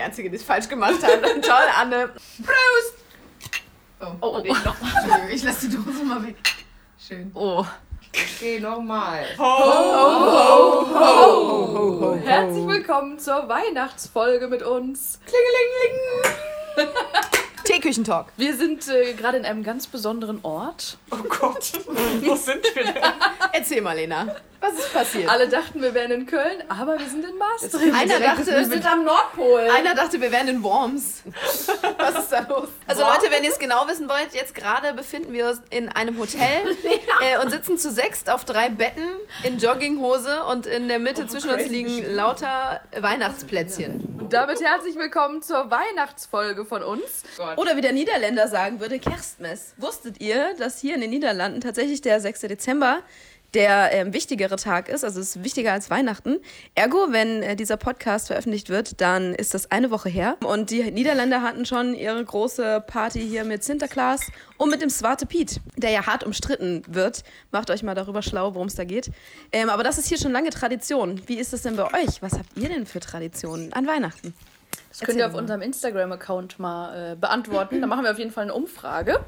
[0.00, 1.20] die Einzige, die es falsch gemacht hat.
[1.42, 2.08] Toll, Anne.
[2.38, 2.94] Prost.
[4.00, 4.36] Oh, oh, oh.
[4.38, 6.36] Entschuldigung, ich lasse die Dose mal weg.
[6.98, 7.30] Schön.
[7.34, 7.66] Oh.
[8.08, 9.26] Okay, nochmal.
[9.38, 12.14] Ho, ho, ho, ho, ho, ho.
[12.24, 15.20] Herzlich willkommen zur Weihnachtsfolge mit uns.
[15.26, 17.02] Klingelingeling.
[17.64, 18.28] Teeküchentalk.
[18.38, 20.96] Wir sind äh, gerade in einem ganz besonderen Ort.
[21.10, 21.72] Oh Gott,
[22.22, 23.02] wo sind wir denn?
[23.52, 24.34] Erzähl mal, Lena.
[24.60, 25.28] Was ist passiert?
[25.30, 27.94] Alle dachten, wir wären in Köln, aber wir sind in Maastricht.
[27.94, 29.60] Einer dachte, wir sind am Nordpol.
[29.60, 31.22] Einer dachte, wir wären in Worms.
[31.98, 32.68] Was ist da los?
[32.86, 36.18] Also Leute, wenn ihr es genau wissen wollt, jetzt gerade befinden wir uns in einem
[36.18, 36.76] Hotel
[37.20, 39.06] äh, und sitzen zu sechst auf drei Betten
[39.44, 44.18] in Jogginghose und in der Mitte zwischen uns liegen lauter Weihnachtsplätzchen.
[44.20, 47.24] Und damit herzlich willkommen zur Weihnachtsfolge von uns.
[47.56, 49.72] Oder wie der Niederländer sagen würde, Kerstmes.
[49.78, 52.40] Wusstet ihr, dass hier in den Niederlanden tatsächlich der 6.
[52.42, 53.02] Dezember
[53.54, 56.38] der ähm, wichtigere Tag ist, also es ist wichtiger als Weihnachten.
[56.74, 60.36] Ergo, wenn äh, dieser Podcast veröffentlicht wird, dann ist das eine Woche her.
[60.44, 65.26] Und die Niederländer hatten schon ihre große Party hier mit Sinterklaas und mit dem Zwarte
[65.26, 67.24] Piet, der ja hart umstritten wird.
[67.50, 69.10] Macht euch mal darüber schlau, worum es da geht.
[69.52, 71.20] Ähm, aber das ist hier schon lange Tradition.
[71.26, 72.22] Wie ist das denn bei euch?
[72.22, 74.34] Was habt ihr denn für Traditionen an Weihnachten?
[74.90, 77.80] Das könnt ihr auf unserem Instagram-Account mal äh, beantworten.
[77.80, 79.20] Da machen wir auf jeden Fall eine Umfrage.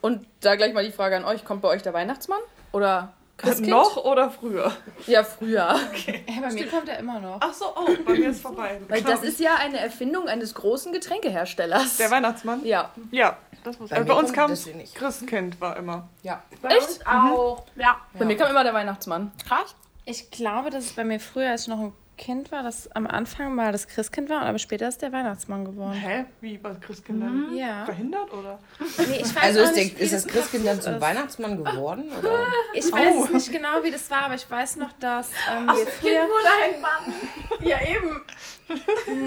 [0.00, 2.40] Und da gleich mal die Frage an euch: Kommt bei euch der Weihnachtsmann?
[2.72, 3.70] Oder Christkind?
[3.70, 4.72] Noch oder früher?
[5.06, 5.78] Ja, früher.
[5.90, 6.24] Okay.
[6.26, 7.38] Hey, bei mir kommt er immer noch.
[7.40, 8.80] Ach so, oh, bei mir ist vorbei.
[8.88, 11.96] Weil das ist ja eine Erfindung eines großen Getränkeherstellers.
[11.96, 12.64] Der Weihnachtsmann?
[12.64, 12.90] Ja.
[13.10, 14.52] Ja, das muss bei, bei uns kam
[14.94, 16.08] Christkind war immer.
[16.22, 16.42] Ja.
[16.62, 16.88] Bei Echt?
[16.88, 17.64] uns auch.
[17.74, 17.80] Mhm.
[17.80, 18.00] Ja.
[18.12, 18.26] Bei ja.
[18.26, 19.32] mir kam immer der Weihnachtsmann.
[19.46, 19.74] Krass.
[20.04, 23.06] Ich glaube, dass es bei mir früher, als ich noch ein Kind war, das am
[23.06, 25.94] Anfang mal das Christkind war, aber später ist der Weihnachtsmann geworden.
[25.94, 26.26] Hä?
[26.42, 27.48] Wie bei Christkindern?
[27.48, 27.56] Mhm.
[27.56, 27.86] Ja.
[27.86, 28.58] Verhindert oder?
[28.98, 32.10] Nee, ich weiß also ist, nicht, der, ist das Christkind dann zum Weihnachtsmann geworden?
[32.18, 32.46] Oder?
[32.74, 33.32] Ich weiß oh.
[33.32, 36.10] nicht genau, wie das war, aber ich weiß noch, dass ähm, Ach, wir früher...
[36.10, 37.14] Kind wurde ein Mann.
[37.66, 38.20] Ja, eben.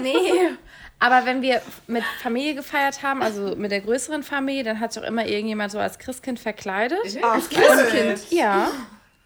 [0.02, 0.56] Nee.
[1.00, 5.02] Aber wenn wir mit Familie gefeiert haben, also mit der größeren Familie, dann hat sich
[5.02, 6.98] auch immer irgendjemand so als Christkind verkleidet.
[7.22, 8.30] Ach, als Christkind?
[8.30, 8.68] Ja.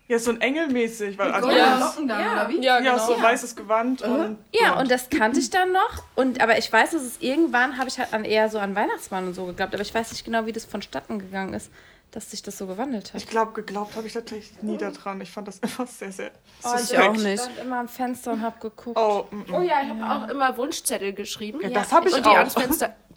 [0.08, 1.18] Ja, so ein Engelmäßig.
[1.18, 2.32] Weil, also, ja, Locken dann, ja.
[2.32, 2.60] oder wie?
[2.62, 2.92] Ja, genau.
[2.92, 4.06] ja so ein weißes Gewand.
[4.06, 4.14] Mhm.
[4.14, 6.02] Und, ja, und das kannte ich dann noch.
[6.14, 9.26] Und, aber ich weiß, dass es irgendwann, habe ich halt an eher so an Weihnachtsmann
[9.26, 9.74] und so geglaubt.
[9.74, 11.70] Aber ich weiß nicht genau, wie das vonstatten gegangen ist,
[12.10, 13.20] dass sich das so gewandelt hat.
[13.20, 15.20] Ich glaube, geglaubt habe ich tatsächlich nie daran.
[15.20, 16.30] Ich fand das immer sehr, sehr
[16.64, 16.92] oh, suspekt.
[16.92, 17.26] Ich auch nicht.
[17.26, 18.98] Ich stand immer am Fenster und habe geguckt.
[18.98, 19.54] Oh, mm, mm.
[19.54, 21.60] oh ja, ich habe auch immer Wunschzettel geschrieben.
[21.60, 22.48] Ja, das habe ich und auch.
[22.48, 22.86] Die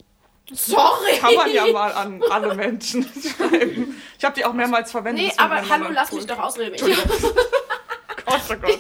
[0.54, 1.18] Sorry.
[1.20, 3.04] Kann man ja mal an alle Menschen
[3.38, 4.02] schreiben.
[4.18, 5.26] Ich habe die auch mehrmals verwendet.
[5.26, 6.76] Nee, aber hallo, lass mich doch ausreden.
[6.76, 6.84] Ich,
[8.26, 8.60] oh Gott.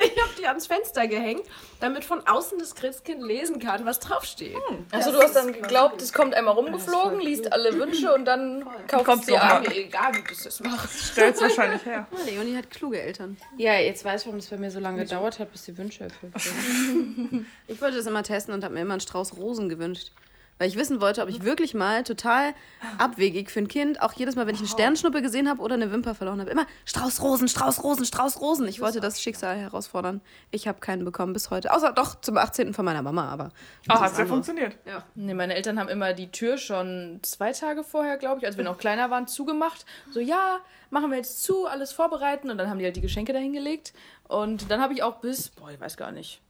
[0.00, 1.42] ich habe die ans Fenster gehängt,
[1.80, 4.56] damit von außen das Christkind lesen kann, was draufsteht.
[4.68, 8.64] Hm, also du hast dann geglaubt, es kommt einmal rumgeflogen, liest alle Wünsche und dann
[8.86, 9.64] kauft kommt sie an.
[9.66, 11.12] Egal, wie du das machst.
[11.12, 12.06] Stellt wahrscheinlich her.
[12.10, 13.36] Oh, Leonie hat kluge Eltern.
[13.58, 16.04] Ja, jetzt weiß ich, warum es bei mir so lange gedauert hat, bis die Wünsche
[16.04, 17.46] erfüllt wurden.
[17.66, 20.12] ich wollte das immer testen und habe mir immer einen Strauß Rosen gewünscht
[20.60, 22.52] weil ich wissen wollte, ob ich wirklich mal total
[22.98, 25.90] abwegig für ein Kind, auch jedes Mal, wenn ich eine Sternschnuppe gesehen habe oder eine
[25.90, 28.68] Wimper verloren habe, immer Strauß Rosen, Strauß Rosen, Strauß Rosen.
[28.68, 30.20] Ich wollte das Schicksal herausfordern.
[30.50, 31.72] Ich habe keinen bekommen bis heute.
[31.72, 32.74] Außer doch zum 18.
[32.74, 33.48] von meiner Mama, aber.
[33.88, 34.76] Ah, hat ja funktioniert.
[34.84, 35.02] Ja.
[35.14, 38.64] Nee, meine Eltern haben immer die Tür schon zwei Tage vorher, glaube ich, als wir
[38.64, 39.86] noch kleiner waren, zugemacht.
[40.12, 40.58] So, ja,
[40.90, 43.94] machen wir jetzt zu, alles vorbereiten und dann haben die halt die Geschenke dahingelegt.
[44.28, 46.42] Und dann habe ich auch bis, boah, ich weiß gar nicht,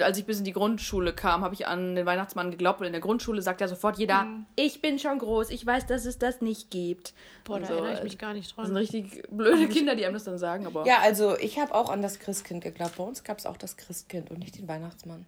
[0.00, 2.80] als ich bis in die Grundschule kam, habe ich an den Weihnachtsmann geglaubt.
[2.80, 4.46] Und in der Grundschule sagt ja sofort jeder, mhm.
[4.56, 7.14] ich bin schon groß, ich weiß, dass es das nicht gibt.
[7.44, 7.74] Boah, da so.
[7.74, 8.64] erinnere ich mich gar nicht dran.
[8.64, 10.66] Das sind richtig blöde Kinder, die einem das dann sagen.
[10.66, 12.96] Aber ja, also ich habe auch an das Christkind geglaubt.
[12.96, 15.26] Bei uns gab es auch das Christkind und nicht den Weihnachtsmann.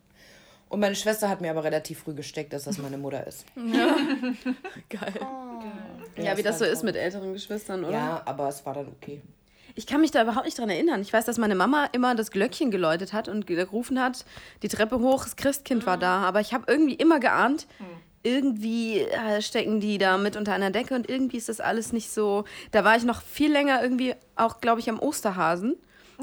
[0.69, 3.45] Und meine Schwester hat mir aber relativ früh gesteckt, dass das meine Mutter ist.
[3.57, 3.95] Ja.
[4.89, 5.13] Geil.
[5.21, 5.63] Oh.
[6.17, 7.93] Ja, ja, wie das so ist mit älteren Geschwistern, oder?
[7.93, 9.21] Ja, aber es war dann okay.
[9.75, 11.01] Ich kann mich da überhaupt nicht dran erinnern.
[11.01, 14.25] Ich weiß, dass meine Mama immer das Glöckchen geläutet hat und gerufen hat,
[14.63, 16.23] die Treppe hoch, das Christkind war da.
[16.23, 17.67] Aber ich habe irgendwie immer geahnt,
[18.23, 22.11] irgendwie äh, stecken die da mit unter einer Decke und irgendwie ist das alles nicht
[22.11, 22.45] so.
[22.71, 25.77] Da war ich noch viel länger irgendwie auch, glaube ich, am Osterhasen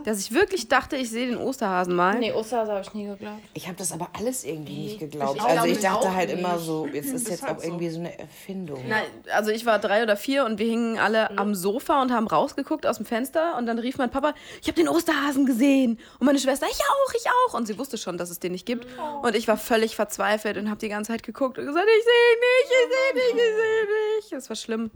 [0.03, 2.19] dass ich wirklich dachte, ich sehe den Osterhasen mal.
[2.19, 3.41] Nee, Osterhasen habe ich nie geglaubt.
[3.53, 5.37] Ich habe das aber alles irgendwie nee, nicht geglaubt.
[5.37, 6.39] Ich also ich dachte halt nicht.
[6.39, 8.79] immer so, jetzt ist jetzt halt auch irgendwie so eine Erfindung.
[8.87, 9.03] Nein,
[9.33, 11.39] also ich war drei oder vier und wir hingen alle mhm.
[11.39, 14.75] am Sofa und haben rausgeguckt aus dem Fenster und dann rief mein Papa, ich habe
[14.75, 15.99] den Osterhasen gesehen.
[16.19, 17.53] Und meine Schwester, ich auch, ich auch.
[17.53, 18.87] Und sie wusste schon, dass es den nicht gibt.
[18.97, 19.27] Oh.
[19.27, 22.13] Und ich war völlig verzweifelt und habe die ganze Zeit geguckt und gesagt, ich sehe
[22.33, 24.31] ihn nicht, ich sehe nicht, ich sehe nicht.
[24.31, 24.91] Das war schlimm.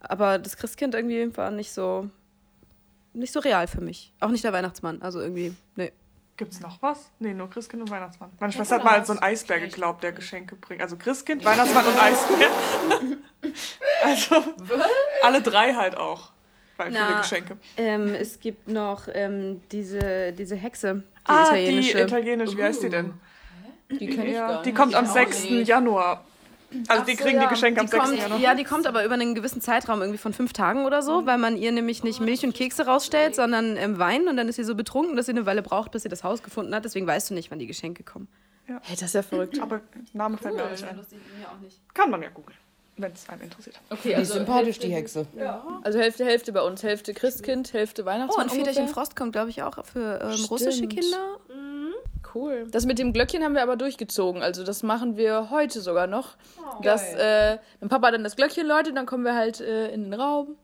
[0.00, 2.08] Aber das Christkind irgendwie war nicht so
[3.12, 4.12] nicht so real für mich.
[4.20, 5.02] Auch nicht der Weihnachtsmann.
[5.02, 5.92] Also irgendwie, nee.
[6.36, 7.10] Gibt's noch was?
[7.18, 8.30] Nee, nur Christkind und Weihnachtsmann.
[8.38, 10.80] Meine Schwester hat mal so einen Eisbär geglaubt, der Geschenke bringt.
[10.82, 12.48] Also Christkind, Weihnachtsmann und Eisbär.
[14.04, 14.44] also
[15.22, 16.30] alle drei halt auch.
[16.76, 17.56] Weil Na, viele Geschenke.
[17.76, 21.96] Ähm, es gibt noch ähm, diese, diese Hexe, die ah, italienische.
[21.96, 23.14] die italienisch, wie heißt die denn?
[23.90, 24.78] Die kenne ich Ja, gar die nicht.
[24.78, 25.44] kommt am Ich auch 6.
[25.50, 25.68] nicht.
[25.68, 26.24] Januar.
[26.88, 27.44] Also die so, kriegen ja.
[27.44, 28.04] die Geschenke am Die 6.
[28.04, 28.40] kommt, Januar.
[28.40, 31.38] ja, die kommt aber über einen gewissen Zeitraum, irgendwie von fünf Tagen oder so, weil
[31.38, 34.64] man ihr nämlich nicht Milch und Kekse rausstellt, sondern ähm, Wein und dann ist sie
[34.64, 36.84] so betrunken, dass sie eine Weile braucht, bis sie das Haus gefunden hat.
[36.84, 38.28] Deswegen weißt du nicht, wann die Geschenke kommen.
[38.66, 39.58] Hey, das ist ja verrückt.
[39.60, 39.80] Aber
[40.12, 41.00] Name fällt mir auch nicht ein.
[41.94, 42.56] Kann man ja googeln,
[42.98, 43.76] wenn es einen interessiert.
[43.90, 45.26] Okay, Die ist also, sympathisch, die Hexe.
[45.82, 46.82] also Hälfte, Hälfte bei uns.
[46.82, 48.46] Hälfte Christkind, Hälfte Oh, Weihnachtsmann.
[48.46, 48.94] und Väterchen ungefähr.
[48.94, 50.86] Frost kommt, glaube ich, auch für ähm, russische.
[50.86, 51.38] Kinder.
[52.34, 52.66] Cool.
[52.70, 54.42] Das mit dem Glöckchen haben wir aber durchgezogen.
[54.42, 56.36] Also das machen wir heute sogar noch.
[56.82, 60.14] dass äh, wenn Papa dann das Glöckchen läutet, dann kommen wir halt äh, in den
[60.14, 60.56] Raum.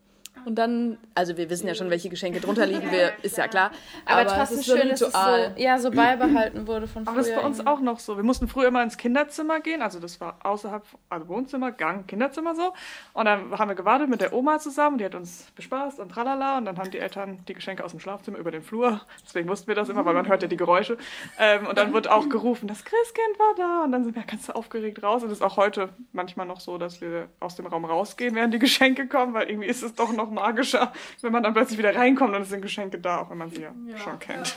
[0.44, 3.70] Und dann, also wir wissen ja schon, welche Geschenke drunter liegen, wir, ist ja klar.
[4.04, 7.04] Aber, es trotzdem ist so ein schön, dass es so, ja, so beibehalten wurde von
[7.04, 7.12] früher.
[7.12, 8.16] Aber das ist bei uns auch noch so.
[8.16, 12.54] Wir mussten früher immer ins Kinderzimmer gehen, also das war außerhalb, also Wohnzimmer, Gang, Kinderzimmer
[12.54, 12.74] so.
[13.14, 16.58] Und dann haben wir gewartet mit der Oma zusammen, die hat uns bespaßt und tralala.
[16.58, 19.00] Und dann haben die Eltern die Geschenke aus dem Schlafzimmer über den Flur.
[19.24, 20.98] Deswegen wussten wir das immer, weil man hört ja die Geräusche.
[21.38, 23.84] Ähm, und dann wird auch gerufen, das Christkind war da.
[23.84, 25.22] Und dann sind wir ganz aufgeregt raus.
[25.22, 28.52] Und es ist auch heute manchmal noch so, dass wir aus dem Raum rausgehen, während
[28.52, 31.94] die Geschenke kommen, weil irgendwie ist es doch noch magischer, wenn man dann plötzlich wieder
[31.94, 34.54] reinkommt und es sind Geschenke da, auch wenn man sie ja, schon kennt.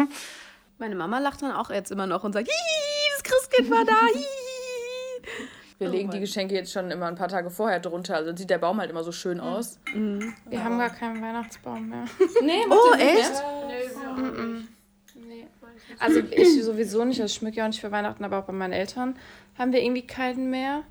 [0.77, 3.93] Meine Mama lacht dann auch jetzt immer noch und sagt, das Christkind war da.
[4.13, 4.25] Hihi.
[5.79, 8.15] Wir legen die Geschenke jetzt schon immer ein paar Tage vorher drunter.
[8.15, 9.79] Also dann sieht der Baum halt immer so schön aus.
[9.93, 12.05] Wir haben gar keinen Weihnachtsbaum mehr.
[12.41, 13.43] Nee, Oh, echt?
[15.15, 15.47] Nee.
[15.99, 18.53] Also ich sowieso nicht, also ich schmücke ja auch nicht für Weihnachten, aber auch bei
[18.53, 19.17] meinen Eltern
[19.57, 20.83] haben wir irgendwie keinen mehr.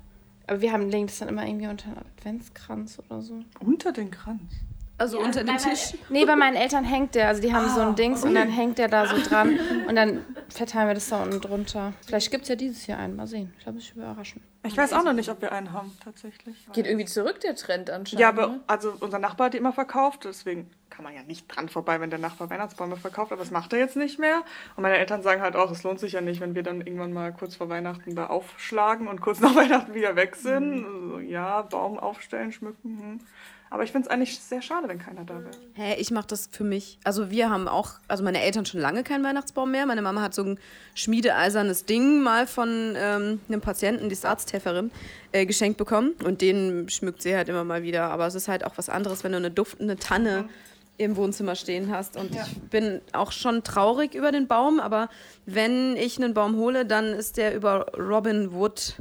[0.47, 3.41] Aber wir haben legen das dann immer irgendwie unter einen Adventskranz oder so.
[3.59, 4.41] Unter den Kranz.
[4.99, 5.93] Also unter dem Tisch.
[6.09, 8.77] Nee, bei meinen Eltern hängt der, also die haben so ein Dings und dann hängt
[8.77, 11.93] der da so dran und dann verteilen wir das da unten drunter.
[12.05, 13.53] Vielleicht gibt es ja dieses Jahr einen, mal sehen.
[13.59, 14.41] Ich lasse mich überraschen.
[14.63, 16.67] Ich weiß auch noch nicht, ob wir einen haben, tatsächlich.
[16.73, 18.19] Geht irgendwie zurück, der Trend anscheinend.
[18.19, 18.59] Ja, aber ne?
[18.67, 22.09] also unser Nachbar hat die immer verkauft, deswegen kann man ja nicht dran vorbei, wenn
[22.09, 24.41] der Nachbar Weihnachtsbäume verkauft, aber das macht er jetzt nicht mehr.
[24.75, 27.13] Und meine Eltern sagen halt auch, es lohnt sich ja nicht, wenn wir dann irgendwann
[27.13, 30.85] mal kurz vor Weihnachten da aufschlagen und kurz nach Weihnachten wieder weg sind.
[30.85, 32.99] Also, ja, Baum aufstellen, schmücken.
[32.99, 33.19] Hm.
[33.69, 35.51] Aber ich finde es eigentlich sehr schade, wenn keiner da wäre.
[35.73, 36.99] Hä, ich mache das für mich.
[37.03, 39.85] Also wir haben auch, also meine Eltern schon lange keinen Weihnachtsbaum mehr.
[39.85, 40.59] Meine Mama hat so ein
[40.95, 44.91] schmiedeeisernes Ding mal von ähm, einem Patienten, die ist Arzthelferin,
[45.33, 46.13] äh, geschenkt bekommen.
[46.23, 48.09] Und den schmückt sie halt immer mal wieder.
[48.09, 50.47] Aber es ist halt auch was anderes, wenn du eine duftende Tanne
[50.97, 52.17] im Wohnzimmer stehen hast.
[52.17, 55.09] Und ich bin auch schon traurig über den Baum, aber
[55.45, 58.95] wenn ich einen Baum hole, dann ist der über Robin Wood.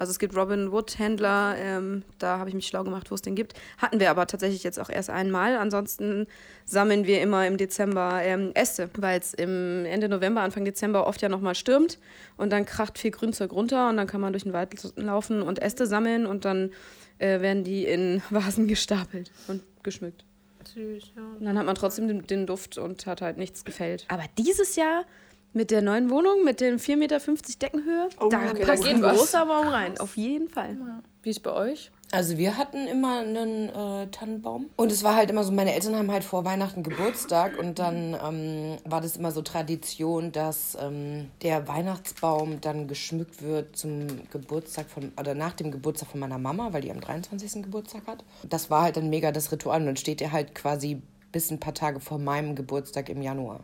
[0.00, 3.20] Also es gibt Robin Wood Händler, ähm, da habe ich mich schlau gemacht, wo es
[3.20, 3.52] den gibt.
[3.76, 5.58] Hatten wir aber tatsächlich jetzt auch erst einmal.
[5.58, 6.26] Ansonsten
[6.64, 11.20] sammeln wir immer im Dezember ähm, Äste, weil es im Ende November, Anfang Dezember oft
[11.20, 11.98] ja nochmal stürmt
[12.38, 15.60] und dann kracht viel Grünzeug runter und dann kann man durch den Wald laufen und
[15.60, 16.70] Äste sammeln und dann
[17.18, 20.24] äh, werden die in Vasen gestapelt und geschmückt.
[20.64, 21.22] Süß, ja.
[21.38, 24.06] Und dann hat man trotzdem den, den Duft und hat halt nichts gefällt.
[24.08, 25.04] Aber dieses Jahr
[25.52, 27.18] mit der neuen Wohnung, mit den 4,50 Meter
[27.60, 29.18] Deckenhöhe, da okay, passt geht ein was.
[29.18, 29.98] großer Baum rein.
[29.98, 30.76] Auf jeden Fall.
[31.22, 31.90] Wie ist bei euch?
[32.12, 34.70] Also wir hatten immer einen äh, Tannenbaum.
[34.76, 38.16] Und es war halt immer so, meine Eltern haben halt vor Weihnachten Geburtstag und dann
[38.24, 44.88] ähm, war das immer so Tradition, dass ähm, der Weihnachtsbaum dann geschmückt wird zum Geburtstag
[44.88, 47.62] von, oder nach dem Geburtstag von meiner Mama, weil die am 23.
[47.62, 48.24] Geburtstag hat.
[48.48, 51.60] Das war halt dann mega das Ritual und dann steht der halt quasi bis ein
[51.60, 53.60] paar Tage vor meinem Geburtstag im Januar.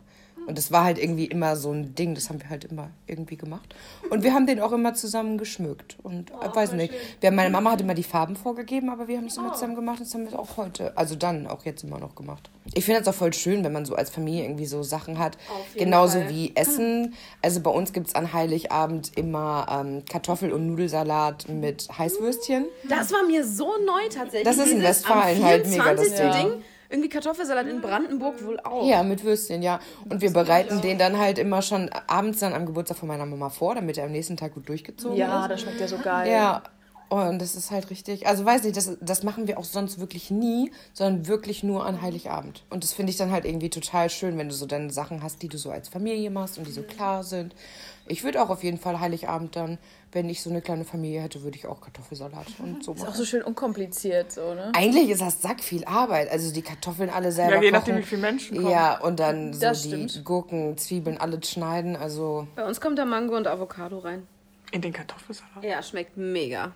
[0.47, 3.35] Und das war halt irgendwie immer so ein Ding, das haben wir halt immer irgendwie
[3.35, 3.75] gemacht.
[4.09, 5.97] Und wir haben den auch immer zusammen geschmückt.
[6.03, 9.25] Und äh, weiß nicht, wir, meine Mama hat immer die Farben vorgegeben, aber wir haben
[9.25, 9.99] es immer zusammen gemacht.
[9.99, 12.49] Das haben wir auch heute, also dann auch jetzt immer noch gemacht.
[12.73, 15.37] Ich finde es auch voll schön, wenn man so als Familie irgendwie so Sachen hat.
[15.75, 17.13] Genauso wie Essen.
[17.41, 22.65] Also bei uns gibt es an Heiligabend immer ähm, Kartoffel- und Nudelsalat mit Heißwürstchen.
[22.87, 24.43] Das war mir so neu tatsächlich.
[24.43, 26.41] Das ist in Westfalen halt mega das 24.
[26.41, 26.63] Ding.
[26.89, 28.87] Irgendwie Kartoffelsalat in Brandenburg wohl auch.
[28.87, 29.79] Ja, mit Würstchen, ja.
[30.09, 33.49] Und wir bereiten den dann halt immer schon abends dann am Geburtstag von meiner Mama
[33.49, 35.51] vor, damit er am nächsten Tag gut durchgezogen Ja, ist.
[35.51, 36.31] das schmeckt ja so geil.
[36.31, 36.63] Ja.
[37.09, 38.27] Und das ist halt richtig.
[38.27, 42.01] Also weiß nicht, das, das machen wir auch sonst wirklich nie, sondern wirklich nur an
[42.01, 42.65] Heiligabend.
[42.69, 45.41] Und das finde ich dann halt irgendwie total schön, wenn du so deine Sachen hast,
[45.41, 47.55] die du so als Familie machst und die so klar sind.
[48.09, 49.77] Ich würde auch auf jeden Fall Heiligabend dann,
[50.11, 53.05] wenn ich so eine kleine Familie hätte, würde ich auch Kartoffelsalat und so Ist auch
[53.07, 53.15] machen.
[53.17, 54.71] so schön unkompliziert, so, ne?
[54.75, 56.29] Eigentlich ist das sack viel Arbeit.
[56.31, 57.79] Also die Kartoffeln alle selber Ja, je kochen.
[57.79, 58.69] nachdem, wie viele Menschen kommen.
[58.71, 60.25] Ja, und dann so Das die stimmt.
[60.25, 61.95] Gurken, Zwiebeln, alle schneiden.
[61.95, 64.25] Also Bei uns kommt da Mango und Avocado rein.
[64.71, 65.63] In den Kartoffelsalat.
[65.63, 66.71] Ja, schmeckt mega.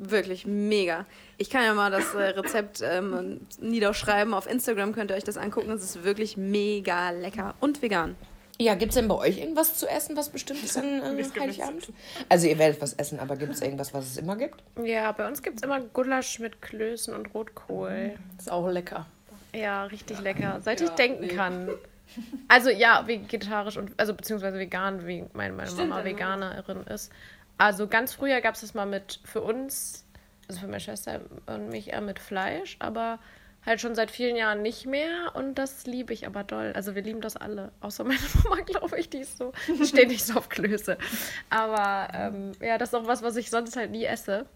[0.00, 1.06] Wirklich mega.
[1.38, 4.32] Ich kann ja mal das äh, Rezept ähm, niederschreiben.
[4.32, 5.70] Auf Instagram könnt ihr euch das angucken.
[5.70, 8.14] Es ist wirklich mega lecker und vegan.
[8.60, 11.92] Ja, gibt es denn bei euch irgendwas zu essen, was bestimmt ist an äh, Heiligabend?
[12.28, 14.62] Also ihr werdet was essen, aber gibt es irgendwas, was es immer gibt?
[14.82, 18.14] Ja, bei uns gibt es immer Gulasch mit Klößen und Rotkohl.
[18.36, 19.06] Ist auch lecker.
[19.54, 20.60] Ja, richtig lecker.
[20.60, 21.70] Seit ich denken kann.
[22.48, 27.12] Also ja, vegetarisch und also beziehungsweise vegan, wie meine, meine Mama Veganerin ist.
[27.58, 30.04] Also ganz früher gab es das mal mit für uns,
[30.48, 33.18] also für meine Schwester und mich eher mit Fleisch, aber
[33.68, 36.72] halt schon seit vielen Jahren nicht mehr und das liebe ich aber doll.
[36.74, 40.08] Also wir lieben das alle, außer meine Mama, glaube ich, die ist so, die steht
[40.08, 40.98] nicht so auf Klöße.
[41.50, 44.46] Aber ähm, ja, das ist auch was, was ich sonst halt nie esse.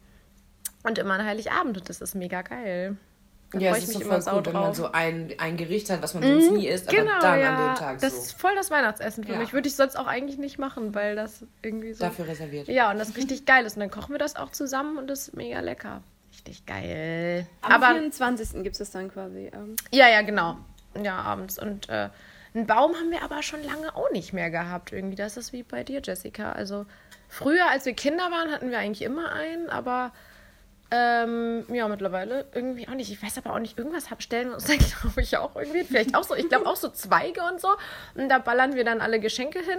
[0.83, 2.97] Und immer an Heiligabend und das ist mega geil.
[3.52, 4.76] Da Ja, es ist so mich voll immer sau gut, wenn man drauf.
[4.76, 7.54] so ein, ein Gericht hat, was man sonst nie isst, aber Genau, dann ja.
[7.54, 9.38] an dem Tag das so ist voll das Weihnachtsessen für Ja.
[9.38, 9.52] mich.
[9.52, 12.02] Würde ich sonst auch eigentlich nicht machen, weil das irgendwie so.
[12.04, 12.66] dafür reserviert.
[12.69, 13.76] Ja, und das richtig geil ist.
[13.76, 16.02] Und dann kochen wir das auch zusammen und das ist mega lecker.
[16.33, 17.47] Richtig geil.
[17.61, 18.62] Am Aber 24.
[18.62, 19.51] gibt es dann quasi.
[19.53, 20.57] Ähm, ja, ja, genau.
[21.01, 21.59] Ja, abends.
[21.59, 22.09] Und äh,
[22.55, 24.93] einen Baum haben wir aber schon lange auch nicht mehr gehabt.
[24.93, 26.53] Irgendwie, das ist wie bei dir, Jessica.
[26.53, 26.87] Also
[27.29, 30.12] früher, als wir Kinder waren, hatten wir eigentlich immer einen, aber
[30.91, 33.11] ähm, ja, mittlerweile irgendwie auch nicht.
[33.11, 35.85] Ich weiß aber auch nicht, irgendwas hab, stellen wir uns da, glaube ich, auch irgendwie.
[35.85, 37.69] Vielleicht auch so, ich glaube auch so Zweige und so.
[38.15, 39.79] Und da ballern wir dann alle Geschenke hin.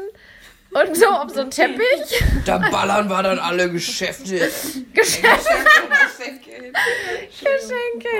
[0.74, 2.24] Und so auf so einen Teppich.
[2.46, 4.50] Da ballern wir dann alle Geschäfte.
[4.94, 5.70] Geschenke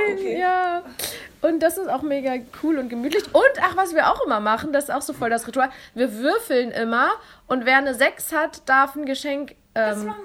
[0.08, 0.84] hin, ja.
[1.42, 3.26] Und das ist auch mega cool und gemütlich.
[3.34, 5.70] Und ach, was wir auch immer machen, das ist auch so voll das Ritual.
[5.94, 7.12] Wir würfeln immer
[7.48, 9.56] und wer eine 6 hat, darf ein Geschenk.
[9.76, 10.24] Ähm, Das machen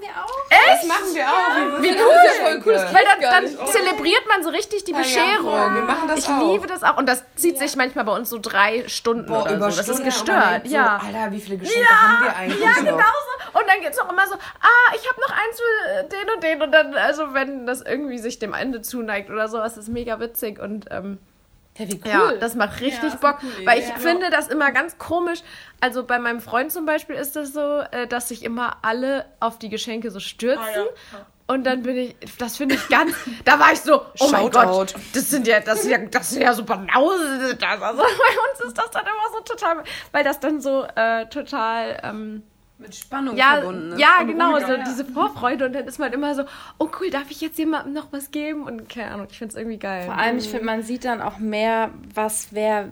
[1.13, 1.81] wir auch.
[1.81, 2.11] wie Ja, cool.
[2.23, 2.73] das ist voll cool.
[2.73, 3.21] Das Weil dann,
[3.57, 5.43] dann zelebriert man so richtig die ja, Bescherung.
[5.43, 5.75] voll.
[5.75, 6.51] Wir machen das ich auch.
[6.53, 6.97] liebe das auch.
[6.97, 9.77] Und das zieht sich manchmal bei uns so drei Stunden Boah, oder über so.
[9.77, 10.67] Das ist Stunden und man gestört.
[10.67, 11.01] so, ja.
[11.03, 12.59] Alter, wie viele Geschenke haben wir eigentlich?
[12.63, 13.59] Ja, genau so.
[13.59, 16.43] Und dann geht es auch immer so, ah, ich habe noch eins für den und
[16.43, 16.61] den.
[16.61, 20.19] Und dann, also wenn das irgendwie sich dem Ende zuneigt oder so, das ist mega
[20.19, 20.59] witzig.
[20.59, 21.17] Und ähm,
[21.79, 22.11] Hey, wie cool.
[22.11, 23.37] ja, das macht richtig Bock.
[23.63, 25.39] weil ich finde das immer ganz komisch.
[25.79, 29.59] Also bei meinem Freund zum Beispiel ist das so, äh, dass sich immer alle auf
[29.59, 30.87] die Geschenke so stürzen.
[31.47, 34.67] Und dann bin ich, das finde ich ganz, da war ich so, oh mein Shoutout.
[34.67, 37.41] Gott, das sind ja, das sind ja, das sind ja so Banausen.
[37.41, 41.97] Also bei uns ist das dann immer so total, weil das dann so äh, total,
[42.03, 42.43] ähm,
[42.79, 43.99] mit Spannung ja, verbunden ist.
[43.99, 46.43] ja, genau, so diese Vorfreude und dann ist man immer so,
[46.77, 48.63] oh cool, darf ich jetzt jemandem noch was geben?
[48.63, 50.05] Und keine Ahnung, ich finde es irgendwie geil.
[50.05, 52.87] Vor allem, ich finde, man sieht dann auch mehr, was wer.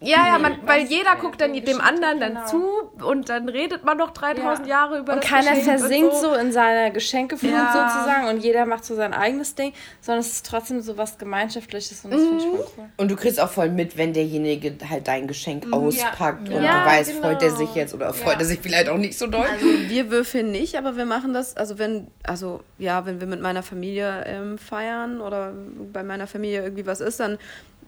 [0.00, 2.64] Ja, ja, man, weil jeder guckt dann dem anderen hat, dann zu
[3.04, 4.74] und dann redet man noch 3000 Ja.
[4.82, 6.34] Jahre über Und das keiner Geschenk versinkt und so.
[6.34, 7.72] in seiner Geschenkeflut Ja.
[7.72, 12.04] sozusagen und jeder macht so sein eigenes Ding, sondern es ist trotzdem so was Gemeinschaftliches
[12.04, 12.84] und das finde ich voll cool.
[12.96, 16.90] Und du kriegst auch voll mit, wenn derjenige halt dein Geschenk auspackt und Ja, du
[16.90, 17.22] weißt, genau.
[17.28, 19.46] freut er sich jetzt oder freut er sich vielleicht auch nicht so doll.
[19.46, 23.40] Also wir würfeln nicht, aber wir machen das, also wenn, also ja, wenn wir mit
[23.40, 25.52] meiner Familie ähm, feiern oder
[25.92, 27.38] bei meiner Familie irgendwie was ist, dann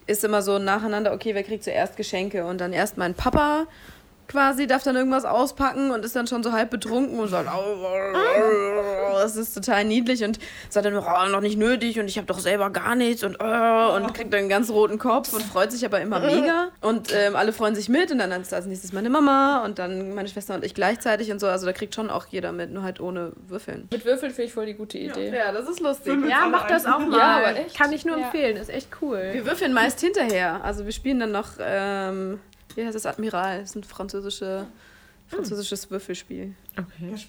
[0.07, 3.67] ist immer so nacheinander, okay, wer kriegt zuerst Geschenke und dann erst mein Papa
[4.31, 9.19] quasi darf dann irgendwas auspacken und ist dann schon so halb betrunken und sagt, "Au,
[9.21, 12.39] das ist total niedlich und sagt dann, oh, noch nicht nötig und ich habe doch
[12.39, 15.85] selber gar nichts und, oh, und kriegt dann einen ganz roten Kopf und freut sich
[15.85, 19.11] aber immer mega und ähm, alle freuen sich mit und dann ist als nächstes meine
[19.11, 22.27] Mama und dann meine Schwester und ich gleichzeitig und so, also da kriegt schon auch
[22.31, 23.89] jeder mit, nur halt ohne Würfeln.
[23.91, 25.33] Mit Würfeln finde ich voll die gute Idee.
[25.37, 26.15] Ja, das ist lustig.
[26.29, 27.19] Ja, mach das auch mal.
[27.19, 27.77] Ja, aber echt.
[27.77, 28.25] Kann ich nur Ja.
[28.27, 29.31] empfehlen, ist echt cool.
[29.33, 30.61] Wir würfeln meist hinterher.
[30.65, 32.41] Also wir spielen dann noch, ähm,
[32.77, 33.61] wie heißt das, Admiral.
[33.61, 34.67] Das ist ein französische,
[35.29, 36.55] französisches Würfelspiel.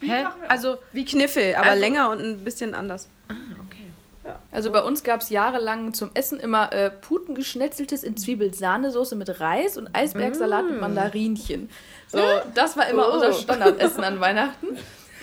[0.02, 0.26] Hä?
[0.48, 3.08] Also, Wie Kniffel, aber Also- länger und ein bisschen anders.
[4.52, 9.78] Also bei uns gab es jahrelang zum Essen immer äh, Putengeschnetzeltes in Zwiebelsahnesoße mit Reis
[9.78, 11.70] und Eisbergsalat mit Mandarinchen.
[12.08, 12.20] So,
[12.54, 13.14] das war immer Oh.
[13.16, 14.68] unser Standardessen an Weihnachten.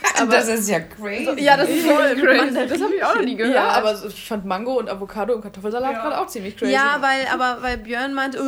[0.21, 1.41] Aber, das ist ja crazy.
[1.41, 2.69] ja, das ist voll crazy.
[2.69, 3.55] das habe ich auch noch nie gehört.
[3.55, 6.73] Ja, aber so, ich fand Mango und Avocado und Kartoffelsalat gerade auch ziemlich crazy.
[6.73, 8.41] Ja, weil, aber weil Björn meint, äh,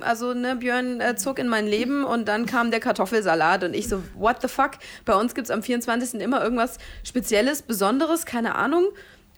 [0.00, 3.88] also ne, Björn äh, zog in mein Leben und dann kam der Kartoffelsalat und ich
[3.88, 4.72] so, what the fuck?
[5.04, 6.20] Bei uns gibt es am 24.
[6.20, 8.86] immer irgendwas Spezielles, Besonderes, keine Ahnung.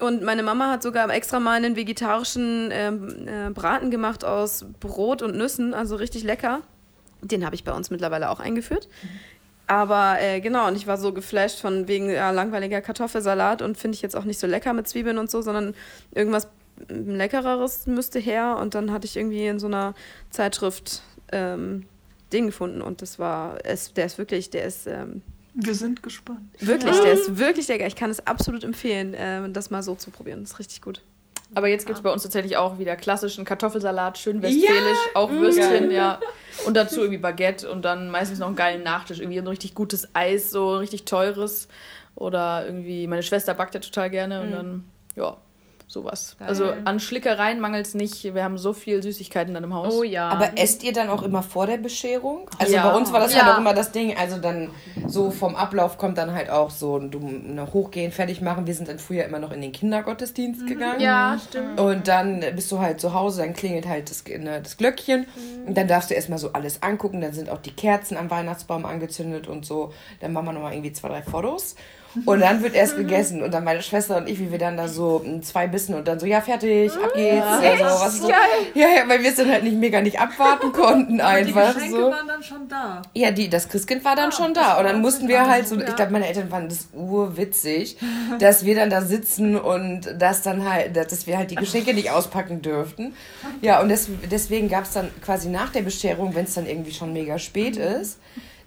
[0.00, 5.22] Und meine Mama hat sogar extra mal einen vegetarischen ähm, äh, Braten gemacht aus Brot
[5.22, 6.62] und Nüssen, also richtig lecker.
[7.20, 8.88] Den habe ich bei uns mittlerweile auch eingeführt.
[9.70, 13.94] Aber äh, genau, und ich war so geflasht von wegen ja, langweiliger Kartoffelsalat und finde
[13.94, 15.76] ich jetzt auch nicht so lecker mit Zwiebeln und so, sondern
[16.12, 16.48] irgendwas
[16.88, 18.56] Leckereres müsste her.
[18.60, 19.94] Und dann hatte ich irgendwie in so einer
[20.30, 21.86] Zeitschrift ähm,
[22.32, 25.22] den gefunden und das war, es, der ist wirklich, der ist ähm,
[25.54, 26.40] Wir sind gespannt.
[26.58, 27.86] wirklich, der ist wirklich lecker.
[27.86, 30.40] Ich kann es absolut empfehlen, ähm, das mal so zu probieren.
[30.40, 31.00] Das ist richtig gut.
[31.54, 35.90] Aber jetzt gibt es bei uns tatsächlich auch wieder klassischen Kartoffelsalat, schön westfälisch, auch Würstchen,
[35.90, 36.20] ja.
[36.66, 40.08] Und dazu irgendwie Baguette und dann meistens noch einen geilen Nachtisch, irgendwie ein richtig gutes
[40.14, 41.68] Eis, so richtig teures.
[42.14, 44.84] Oder irgendwie, meine Schwester backt ja total gerne und dann,
[45.16, 45.36] ja,
[45.90, 46.36] sowas.
[46.38, 48.22] Also an Schlickereien mangelt es nicht.
[48.34, 49.92] Wir haben so viel Süßigkeiten dann im Haus.
[49.94, 50.28] Oh ja.
[50.28, 52.48] Aber esst ihr dann auch immer vor der Bescherung?
[52.58, 52.88] Also Ja.
[52.88, 53.44] bei uns war das Ja.
[53.44, 54.16] halt auch immer das Ding.
[54.16, 54.70] Also dann
[55.06, 58.66] so vom Ablauf kommt dann halt auch so du noch hochgehen, fertig machen.
[58.66, 61.00] Wir sind dann früher immer noch in den Kindergottesdienst gegangen.
[61.00, 61.80] ja, stimmt.
[61.80, 65.26] Und dann bist du halt zu Hause, dann klingelt halt das, ne, das Glöckchen.
[65.66, 67.20] Und dann darfst du erstmal so alles angucken.
[67.20, 69.92] Dann sind auch die Kerzen am Weihnachtsbaum angezündet und so.
[70.20, 71.74] Dann machen wir nochmal irgendwie zwei, drei Fotos.
[72.24, 73.42] Und dann wird erst gegessen.
[73.42, 76.08] Und dann meine Schwester und ich, wie wir dann da so mm, zwei Bissen und
[76.08, 77.46] dann so, ja, fertig, ab geht's.
[77.46, 78.36] Also, was so, ja,
[78.74, 82.10] ja, weil wir es dann halt nicht mega nicht abwarten konnten Die einfach Geschenke so.
[82.10, 83.02] waren dann schon da.
[83.14, 84.78] Ja, die, das Christkind war dann schon da.
[84.78, 87.96] Und dann mussten wir halt so, ich glaube, meine Eltern fanden das urwitzig,
[88.38, 92.10] dass wir dann da sitzen und dass dann halt, dass wir halt die Geschenke nicht
[92.10, 93.14] auspacken dürften.
[93.62, 96.92] Ja, und des, deswegen gab es dann quasi nach der Bescherung, wenn es dann irgendwie
[96.92, 98.18] schon mega spät ist,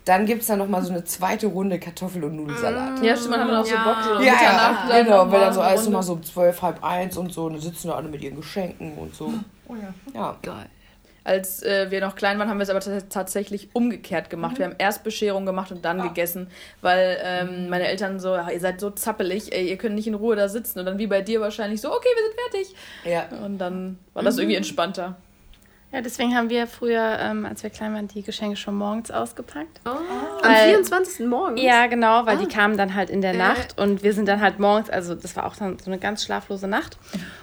[0.05, 3.01] dann gibt es dann nochmal so eine zweite Runde Kartoffel- und Nudelsalat.
[3.03, 3.98] Ja, stimmt, man hat dann auch so Bock.
[4.03, 5.91] So Ja, ja, dann genau, mal dann so alles Runde.
[5.91, 8.36] immer so um zwölf, halb eins und so, und dann sitzen da alle mit ihren
[8.36, 9.33] Geschenken und so.
[9.67, 9.93] Oh ja.
[10.13, 10.38] Ja.
[10.41, 10.65] Geil.
[11.25, 14.60] Als äh, wir noch klein waren, haben wir es aber tats- tatsächlich umgekehrt gemacht.
[14.60, 16.48] Wir haben erst Bescherung gemacht und dann gegessen,
[16.81, 20.15] weil ähm, meine Eltern so, "Ah, ihr seid so zappelig, ey, ihr könnt nicht in
[20.15, 20.79] Ruhe da sitzen.
[20.79, 22.75] Und dann wie bei dir wahrscheinlich so, okay, wir sind fertig.
[23.31, 23.45] Ja.
[23.45, 25.15] Und dann war das irgendwie entspannter.
[25.93, 29.79] Ja, deswegen haben wir früher, ähm, als wir klein waren, die Geschenke schon morgens ausgepackt.
[29.83, 29.95] Am
[30.41, 31.27] Weil- 24.
[31.27, 31.62] morgens?
[31.62, 34.57] Ja, genau, weil die kamen dann halt in der Nacht und wir sind dann halt
[34.57, 36.97] morgens, also das war auch dann so eine ganz schlaflose Nacht.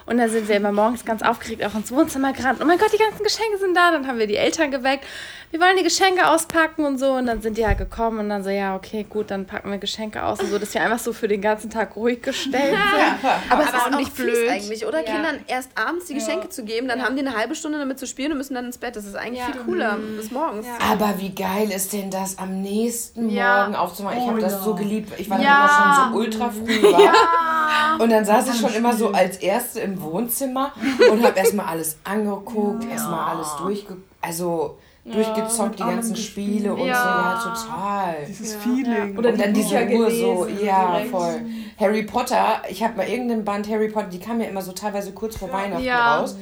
[0.07, 2.59] Und dann sind wir immer morgens ganz aufgeregt auch ins Wohnzimmer gerannt.
[2.61, 3.93] Oh mein Gott, die ganzen Geschenke sind da.
[3.93, 5.05] Dann haben wir die Eltern geweckt.
[5.53, 7.13] Wir wollen die Geschenke auspacken und so.
[7.13, 9.79] Und dann sind die halt gekommen und dann so, ja, okay, gut, dann packen wir
[9.79, 13.31] Geschenke aus und so, dass wir einfach so für den ganzen Tag ruhig gestellt sind.
[13.51, 14.49] Aber es ist auch nicht blöd.
[14.51, 15.07] eigentlich, oder?
[15.07, 15.13] Ja.
[15.15, 18.09] Kindern erst abends die Geschenke zu geben, dann haben die eine halbe Stunde damit zu
[18.09, 18.97] spielen und müssen dann ins Bett.
[18.97, 20.67] Das ist eigentlich viel cooler bis morgens.
[20.91, 23.65] Aber wie geil ist denn das am nächsten Ja.
[23.65, 24.19] Morgen aufzumachen?
[24.19, 25.13] Ich habe das so geliebt.
[25.19, 25.67] Ich war Ja.
[25.67, 25.69] immer
[26.03, 28.01] schon so ultra früh wach.
[28.01, 30.73] Und dann saß ich schon immer so als Erste im Wohnzimmer
[31.13, 33.97] und habe erstmal alles angeguckt, erstmal alles durchge...
[34.23, 36.87] Also durchgezockt, die ganzen Spiele und so.
[36.87, 38.17] Ja, total.
[38.29, 39.17] Dieses Feeling.
[39.19, 41.11] Oder Und dann die diese Ruhe so, ja, direkt.
[41.11, 41.41] voll.
[41.81, 45.13] Harry Potter, ich habe mal irgendeinen Band Harry Potter, die kam ja immer so teilweise
[45.13, 46.19] kurz vor Weihnachten Ja.
[46.19, 46.37] raus.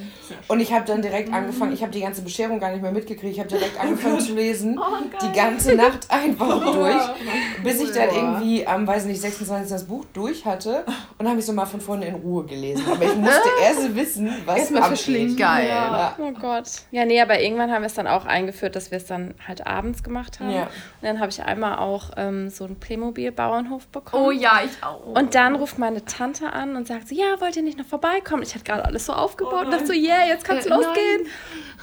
[0.49, 3.33] Und ich habe dann direkt angefangen, ich habe die ganze Bescherung gar nicht mehr mitgekriegt,
[3.33, 4.79] ich habe direkt angefangen zu lesen,
[5.21, 9.71] die ganze Nacht einfach durch, bis ich dann irgendwie am, weiß nicht, 26.
[9.71, 10.83] das Buch durch hatte
[11.17, 12.83] und habe ich so mal von vorne in Ruhe gelesen.
[12.91, 14.97] Aber ich musste erst wissen, was Erstmal abgeht.
[14.97, 15.37] verschlingen.
[15.37, 15.67] Geil.
[15.69, 16.15] Ja.
[16.19, 16.65] Oh Gott.
[16.91, 19.65] Ja, nee, aber irgendwann haben wir es dann auch eingeführt, dass wir es dann halt
[19.65, 20.51] abends gemacht haben.
[20.51, 20.63] Ja.
[20.63, 20.69] Und
[21.03, 24.25] dann habe ich einmal auch ähm, so einen Playmobil-Bauernhof bekommen.
[24.25, 25.05] Oh ja, ich auch.
[25.19, 28.43] Und dann ruft meine Tante an und sagt so, ja, wollt ihr nicht noch vorbeikommen?
[28.43, 31.27] Ich hatte gerade alles so aufgebaut und dachte so, yeah, jetzt kann's Äh, losgehen.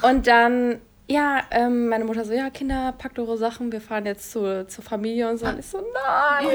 [0.02, 4.30] Und dann, ja, ähm, meine Mutter so, ja, Kinder, packt eure Sachen, wir fahren jetzt
[4.32, 5.46] zu, zur Familie und so.
[5.46, 6.48] Und ich so, nein,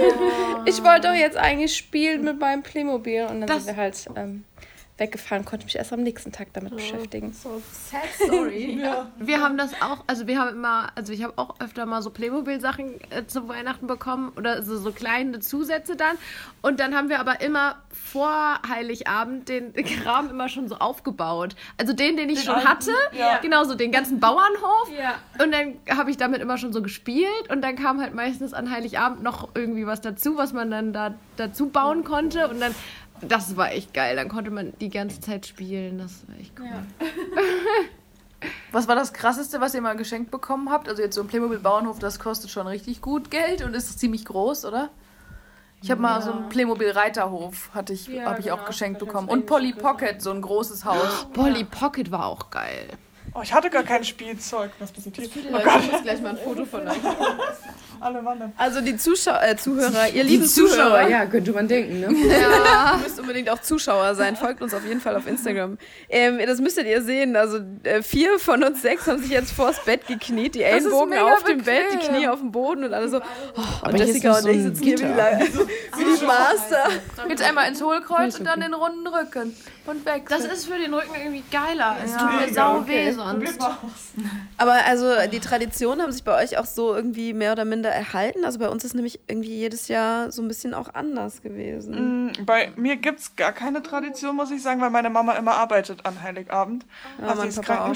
[0.66, 3.24] ich wollte doch jetzt eigentlich spielen mit meinem Playmobil.
[3.24, 4.44] Und dann Das- sind wir halt ähm,
[5.02, 7.34] weggefahren, konnte mich erst am nächsten Tag damit beschäftigen.
[7.34, 8.80] Sad Story.
[9.20, 12.12] Wir haben das auch, also wir haben immer, also ich habe auch öfter mal so
[12.12, 16.18] Playmobil-Sachen äh, zu Weihnachten bekommen oder so, so kleine Zusätze dann.
[16.62, 21.56] Und dann haben wir aber immer vor Heiligabend den Kram immer schon so aufgebaut.
[21.78, 22.92] Also den, den ich schon hatte,
[23.42, 24.90] genau so den ganzen Bauernhof.
[25.44, 28.70] Und dann habe ich damit immer schon so gespielt und dann kam halt meistens an
[28.70, 32.48] Heiligabend noch irgendwie was dazu, was man dann da dazu bauen konnte.
[32.48, 32.76] Und dann,
[33.22, 34.16] das war echt geil.
[34.16, 35.98] Dann konnte man die ganze Zeit spielen.
[35.98, 36.70] Das war echt cool.
[38.72, 40.90] Was war das krasseste, was ihr mal geschenkt bekommen habt?
[40.90, 44.26] Also jetzt so ein Playmobil Bauernhof, das kostet schon richtig gut Geld und ist ziemlich
[44.26, 44.90] groß, oder?
[45.84, 49.02] Ich habe mal so einen Playmobil Reiterhof hatte ich, Ja, habe ich auch genau, geschenkt
[49.02, 49.74] das bekommen und Polly.
[49.74, 51.28] Pocket, so ein großes Haus.
[51.34, 52.88] Polly Pocket war auch geil.
[53.34, 54.72] Oh, ich hatte gar kein Spielzeug.
[54.80, 55.30] Was passiert hier?
[55.54, 56.98] Oh ich muss gleich mal ein Foto von euch.
[58.02, 58.52] Alle wandern.
[58.58, 62.08] Also die Zuschauer, äh, Zuhörer, ihr lieben Zuschauer, ja, könnte man denken, ne?
[62.28, 64.36] Ja, ihr müsst unbedingt auch Zuschauer sein.
[64.36, 65.78] Folgt uns auf jeden Fall auf Instagram.
[66.10, 67.36] Ähm, das müsstet ihr sehen.
[67.36, 71.44] Also äh, vier von uns sechs haben sich jetzt vors Bett gekniet, die Ellenbogen auf
[71.44, 71.98] dem Bett, die.
[72.08, 73.20] Knie auf dem Boden und alle so.
[73.56, 76.90] Oh, und Jessica und so ich sitzen hier wie wie die Master.
[77.30, 80.24] Jetzt einmal ins Hohlkreuz und dann den runden Rücken und weg.
[80.30, 81.98] Das ist für den Rücken irgendwie geiler.
[82.04, 82.18] Es Ja.
[82.18, 83.08] tut mir sau okay.
[83.08, 83.60] weh sonst.
[84.58, 88.46] Aber also die Traditionen haben sich bei euch auch so irgendwie mehr oder minder erhalten.
[88.46, 92.26] Also bei uns ist nämlich irgendwie jedes Jahr so ein bisschen auch anders gewesen.
[92.28, 95.54] Mm, Bei mir gibt es gar keine Tradition, muss ich sagen, weil meine Mama immer
[95.54, 96.86] arbeitet an Heiligabend.
[97.22, 97.88] also mein sie ist Papa auch.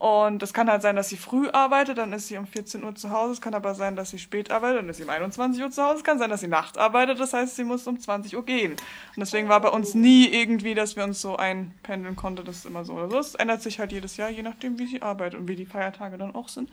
[0.00, 2.94] Und es kann halt sein, dass sie früh arbeitet, dann ist sie um 14 Uhr
[2.94, 3.34] zu Hause.
[3.34, 5.82] Es kann aber sein, dass sie spät arbeitet, dann ist sie um 21 Uhr zu
[5.82, 5.98] Hause.
[5.98, 8.72] Es kann sein, dass sie nachts arbeitet, das heißt, sie muss um 20 Uhr gehen.
[8.72, 8.80] Und
[9.18, 12.46] deswegen war bei uns nie irgendwie, dass wir uns so einpendeln konnten.
[12.46, 13.18] Das ist immer so oder so.
[13.18, 16.16] Es ändert sich halt jedes Jahr, je nachdem, wie sie arbeitet und wie die Feiertage
[16.16, 16.70] dann auch sind.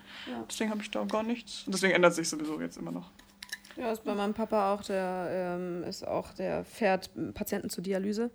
[0.48, 1.64] Deswegen habe ich da gar nichts.
[1.66, 3.10] Und deswegen ändert sich sowieso jetzt immer noch.
[3.78, 8.32] Ja, ist bei meinem Papa auch, der ähm, ist auch, der fährt Patienten zur Dialyse,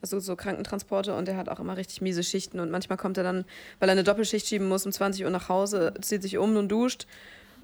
[0.00, 3.24] also so Krankentransporte und der hat auch immer richtig miese Schichten und manchmal kommt er
[3.24, 3.44] dann,
[3.80, 6.68] weil er eine Doppelschicht schieben muss, um 20 Uhr nach Hause, zieht sich um und
[6.68, 7.08] duscht,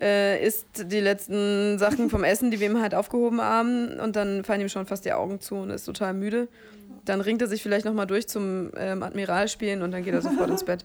[0.00, 4.42] äh, isst die letzten Sachen vom Essen, die wir ihm halt aufgehoben haben und dann
[4.42, 6.48] fallen ihm schon fast die Augen zu und ist total müde.
[7.04, 10.22] Dann ringt er sich vielleicht nochmal durch zum ähm, Admiral spielen und dann geht er
[10.22, 10.84] sofort ins Bett.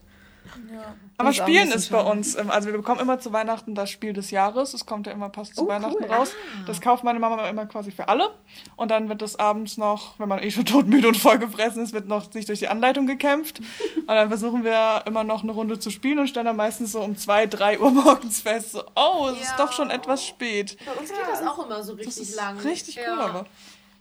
[1.17, 4.31] Aber Das Spielen ist bei uns, also wir bekommen immer zu Weihnachten das Spiel des
[4.31, 4.73] Jahres.
[4.73, 6.11] Es kommt ja immer passt zu Oh, Weihnachten cool.
[6.11, 6.31] raus.
[6.67, 8.29] Das kauft meine Mama immer quasi für alle.
[8.75, 12.07] Und dann wird das abends noch, wenn man eh schon todmüde und vollgefressen ist, wird
[12.07, 13.59] noch sich durch die Anleitung gekämpft.
[13.97, 17.01] Und dann versuchen wir immer noch eine Runde zu spielen und stellen dann meistens so
[17.01, 20.77] um zwei, drei Uhr morgens fest, so, oh, es ist doch schon etwas spät.
[20.85, 22.57] Bei uns geht das auch immer so Das richtig ist lang.
[22.59, 23.25] richtig cool, Ja.
[23.25, 23.45] aber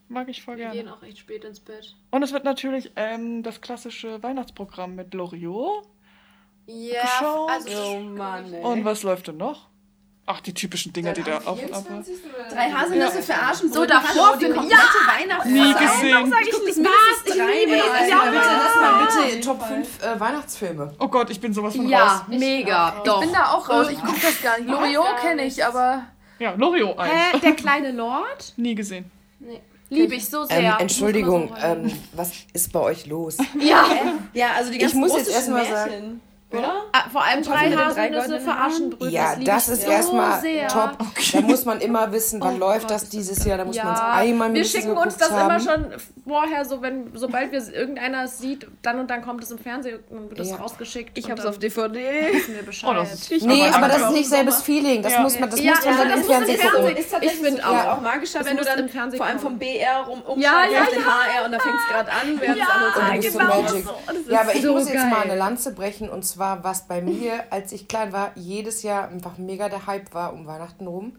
[0.08, 0.76] mag ich voll Wir gerne.
[0.82, 1.94] gehen auch echt spät ins Bett.
[2.10, 5.86] Und es wird natürlich ähm, das klassische Weihnachtsprogramm mit Loriot.
[6.66, 7.50] Ja, Geschaut.
[7.50, 8.62] also Oh Mann, ey.
[8.64, 9.68] Und was läuft denn noch?
[10.26, 11.84] Ach, die typischen Dinger, die da auf und ab.
[12.50, 13.72] Drei Haselnüsse für Aschenbrödel.
[13.74, 15.52] So davor finde komplette Weihnachtszeit.
[15.52, 16.30] Nie gesehen.
[16.30, 18.02] sag ich nicht mindestens dreimal.
[18.02, 20.94] Ey, Ja, bitte, lass mal bitte Top 5 äh, Weihnachtsfilme.
[20.98, 21.90] Oh Gott, ich bin sowas von raus.
[21.90, 22.94] Ja, mega.
[23.04, 23.20] Doch.
[23.20, 23.88] Ich bin da auch raus.
[23.90, 24.70] Ich gucke das gar nicht.
[24.70, 26.04] Loriot kenne ich, aber
[26.38, 27.12] Ja, Loriot 1.
[27.12, 28.54] Hä, der kleine Lord?
[28.56, 29.10] Nie gesehen.
[29.90, 30.58] Liebe ich so sehr.
[30.58, 33.36] Ähm, Entschuldigung, ähm, was ist bei euch los?
[33.60, 33.84] ja,
[34.32, 36.20] Ja, also die Ich ganzen muss jetzt russischen erst mal Märchen,
[36.52, 36.72] Oder?
[36.92, 38.72] ah, vor allem drei mit Haselnüsse Haaren?
[38.72, 39.12] Aschenbrödel.
[39.12, 40.98] Ja, das ich ist so erstmal top.
[41.32, 43.58] Da muss man immer wissen, wann läuft das dieses Jahr.
[43.58, 45.50] Da muss man es einmal wir mindestens schicken uns das haben.
[45.50, 45.86] immer schon
[46.24, 49.98] vorher, so wenn, sobald wir irgendeiner es sieht, dann und dann kommt es im Fernsehen,
[50.10, 50.56] dann wird es Ja.
[50.56, 51.18] rausgeschickt.
[51.18, 51.96] Ich und hab's dann auf DVD.
[51.96, 52.88] wir.
[52.88, 55.02] Oh, das ist Nee, aber aber das ist nicht selbes Feeling.
[55.02, 55.20] Das Ja.
[55.22, 56.96] muss man, das Ja, muss man ja, dann das im muss Fernsehen gucken.
[56.96, 57.86] Ist tatsächlich Ich find so, auch.
[57.88, 60.72] auch magischer, Das wenn du dann im Fernsehen vor allem vom BR rum Ja, umschaltest
[60.76, 63.86] ja, auf den HR und da fängt es gerade an, während es andere Und.
[64.06, 66.08] Das Ja, aber ich muss jetzt mal eine Lanze brechen.
[66.08, 70.14] Und zwar, was bei mir, als ich klein war, jedes Jahr einfach mega der Hype
[70.14, 71.16] war um Weihnachten rum.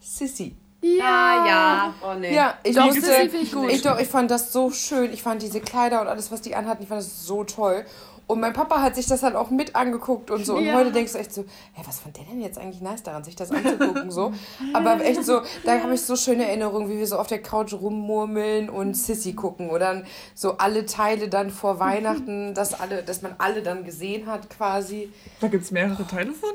[0.00, 0.56] Sissy.
[0.82, 1.94] Ja, ja.
[2.02, 2.34] Oh nee.
[2.34, 3.70] Ja, ich Doch, musste, ich gut.
[3.70, 5.12] Ich, doch, ich fand das so schön.
[5.12, 7.84] Ich fand diese Kleider und alles, was die anhatten, ich fand das so toll.
[8.28, 10.56] Und mein Papa hat sich das halt auch mit angeguckt und so.
[10.56, 10.74] Und Ja.
[10.74, 11.42] heute denkst du echt so,
[11.74, 14.10] hä, was fand der denn jetzt eigentlich nice daran, sich das anzugucken?
[14.10, 14.32] so.
[14.72, 17.72] Aber echt so, da habe ich so schöne Erinnerungen, wie wir so auf der Couch
[17.72, 19.70] rummurmeln und Sissy gucken.
[19.70, 24.26] Oder dann so alle Teile dann vor Weihnachten, dass, alle, dass man alle dann gesehen
[24.26, 25.12] hat quasi.
[25.40, 26.50] Da gibt es mehrere Teile von?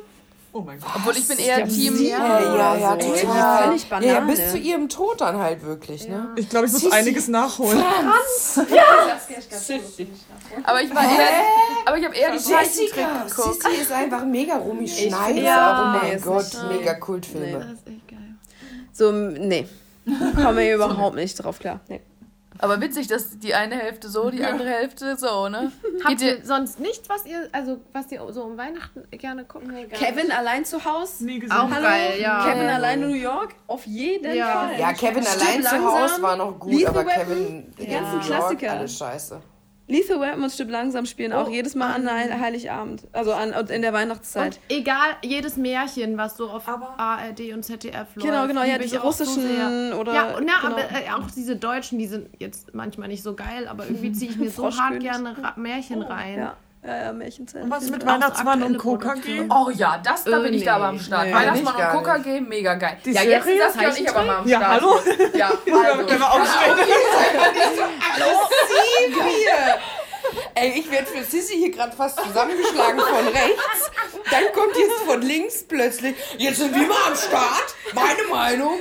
[0.53, 0.89] Oh mein Gott.
[0.95, 1.95] obwohl ich bin eher Team.
[2.03, 3.09] Ja, ja, ja, so.
[3.13, 3.63] total.
[3.63, 6.29] Völlig Ja, ja, bis zu ihrem Tod dann halt wirklich, ne?
[6.35, 6.93] Ich glaube, ich muss Sissi.
[6.93, 7.81] einiges nachholen.
[10.63, 11.29] Aber ich war eher,
[11.85, 13.27] aber ich habe eher die Jessica.
[13.27, 15.41] Sissy ist einfach mega Romy Schneider.
[15.41, 17.59] ja, oh nee, mein Gott, mega Kultfilme.
[17.59, 18.35] Das ist echt geil.
[18.91, 19.67] So, nee.
[20.35, 21.79] Komme ich überhaupt nicht drauf klar.
[21.87, 22.01] Nee.
[22.61, 25.71] Aber witzig, dass die eine Hälfte so, die andere Hälfte so, ne?
[26.03, 29.73] Habt Geht ihr, sonst nichts, was ihr, also was ihr so um Weihnachten gerne gucken?
[29.89, 31.25] Kevin allein zu Hause?
[31.25, 31.57] Nie gesehen.
[31.57, 31.81] Auch Hallo?
[31.87, 32.45] geil, ja.
[32.45, 33.55] Kevin allein in New York?
[33.65, 34.67] Auf jeden Ja.
[34.67, 34.79] Fall.
[34.79, 38.11] Ja, Kevin Stirb allein zu Hause war noch gut, Lethal aber Weapon, Kevin die ganzen
[38.11, 38.71] New York, Klassiker.
[38.73, 39.41] alles scheiße.
[39.87, 43.07] Lethal Weapon und Stück langsam spielen auch Oh, jedes Mal an Heil Heiligabend.
[43.11, 44.59] Also an, in der Weihnachtszeit.
[44.69, 48.27] Und egal, jedes Märchen, was so auf ARD und ZDF läuft.
[48.27, 49.41] Genau, genau, ja, diese auch so russischen
[49.89, 49.99] sehr.
[49.99, 50.73] oder- Ja, na, genau.
[50.75, 54.31] aber äh, auch diese deutschen, die sind jetzt manchmal nicht so geil, aber irgendwie ziehe
[54.31, 56.37] ich mir so hart gerne Ra Märchen rein.
[56.37, 57.63] Ja, ja, ja Märchenzeit.
[57.63, 58.77] Und was mit Weihnachtsmann und?
[58.77, 59.51] Produktion.
[59.51, 61.27] oh ja, das, da bin ich da aber am Start.
[61.27, 62.23] nee, Weihnachtsmann nicht, und nicht.
[62.23, 62.97] G, mega geil.
[63.05, 63.67] Die ja, jetzt Serie?
[63.67, 64.81] ist das ja ich aber mal am Ja, Start.
[64.81, 64.99] hallo?
[65.33, 66.17] Ja, Können wir also.
[66.17, 66.77] mal aufstehen?
[70.55, 73.91] Ey, ich werde für Sissy hier gerade fast zusammengeschlagen von rechts.
[74.29, 77.75] Dann kommt jetzt von links plötzlich, jetzt sind wir mal am Start.
[77.93, 78.77] Meine Meinung.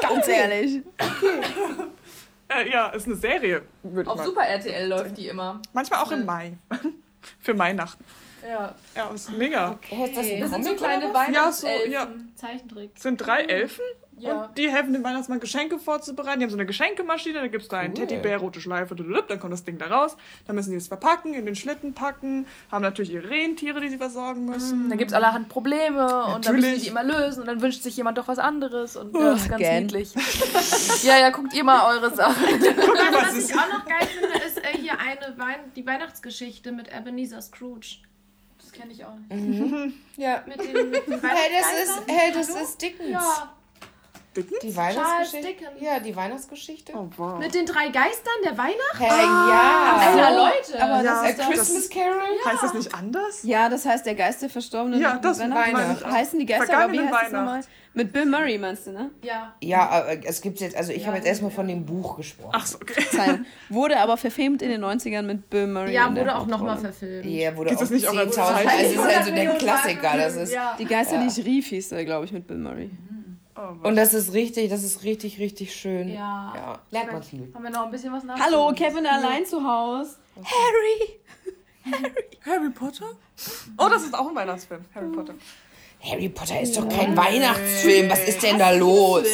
[0.00, 0.82] Ganz ehrlich.
[2.48, 3.62] Äh, ja, ist eine Serie,
[4.06, 4.24] Auf mal.
[4.24, 5.60] Super RTL läuft die immer.
[5.72, 6.52] Manchmal auch im Mai.
[7.38, 8.04] Für Weihnachten.
[8.46, 8.74] Ja.
[8.96, 9.78] Ja, ist mega.
[9.90, 11.28] Ist das sind so kleine was?
[11.28, 11.92] Ja, so, Weihnachtselfen.
[11.92, 12.08] ja.
[12.34, 12.98] Zeichentrick.
[12.98, 13.84] Sind drei Elfen
[14.22, 14.44] Ja.
[14.44, 16.40] und die helfen dem Weihnachtsmann Geschenke vorzubereiten.
[16.40, 18.06] Die haben so eine Geschenkemaschine, da gibt es da einen Cool.
[18.06, 20.16] Teddybär, rote Schleife, dann kommt das Ding da raus.
[20.46, 23.98] Dann müssen die es verpacken, in den Schlitten packen, haben natürlich ihre Rentiere, die sie
[23.98, 24.88] versorgen müssen.
[24.88, 26.82] Dann gibt es allerhand Probleme und dann müssen die Natürlich.
[26.82, 29.48] die immer lösen und dann wünscht sich jemand doch was anderes und ja, das ist
[29.48, 29.82] ganz again.
[29.84, 30.14] niedlich.
[31.02, 32.44] ja, ja, guckt ihr mal eure Sachen.
[32.44, 37.40] Was ich auch noch geil finde, ist äh, hier eine Wein die Weihnachtsgeschichte mit Ebenezer
[37.42, 37.96] Scrooge.
[38.58, 39.94] Das kenne ich auch nicht.
[40.16, 40.42] Ja.
[40.46, 43.08] Mit den, mit den Hey, das ist, hey, das ist Dickens.
[43.10, 43.52] Ja,
[44.36, 45.46] Die Charles Weihnachtsgeschichte.
[45.48, 45.80] Dickens.
[45.80, 46.92] Ja, die Weihnachtsgeschichte.
[46.94, 47.38] Oh, wow.
[47.40, 48.98] Mit den drei Geistern der Weihnacht?
[48.98, 49.96] Hey, ja.
[49.98, 50.82] Alter, Leute.
[50.82, 52.44] Aber Ja, das ist Christmas Carol?
[52.44, 53.42] Heißt das nicht anders?
[53.42, 55.00] Ja, das heißt der Geist der Verstorbenen.
[55.00, 56.04] Ja, das ich.
[56.04, 57.32] Heißen die Geister, aber wie heißt das Weihnacht.
[57.32, 57.60] nochmal?
[57.92, 59.10] Mit Bill Murray meinst du, ne?
[59.20, 59.52] Ja.
[59.60, 62.52] Ja, aber es gibt jetzt, also ich habe jetzt erstmal von dem Buch gesprochen.
[62.54, 63.40] Ach so, okay.
[63.68, 65.92] Wurde aber verfilmt in den 90ern mit Bill Murray.
[65.92, 67.26] Ja, wurde auch nochmal verfilmt.
[67.26, 70.16] Ja, wurde Gibt auch es nicht auch als 10.000 Also es ist also der Klassiker.
[70.16, 70.52] Das ist.
[70.52, 70.76] Ja.
[70.78, 72.90] Die Geister, die ich rief, hieß er, glaube ich, mit Bill Murray.
[73.82, 76.08] Und das ist richtig, das ist richtig, richtig schön.
[76.08, 76.52] Ja.
[76.54, 77.50] Ja, lernt man viel.
[77.54, 78.38] Haben wir noch ein bisschen was nach?
[78.38, 80.16] Hallo, Kevin allein zu Hause.
[80.36, 81.20] Harry!
[82.46, 83.06] Harry Potter?
[83.78, 84.84] Oh, das ist auch ein Weihnachtsfilm.
[84.94, 85.34] Harry Potter.
[86.02, 88.08] Harry Potter ist doch kein Weihnachtsfilm.
[88.10, 89.26] Was ist denn da los?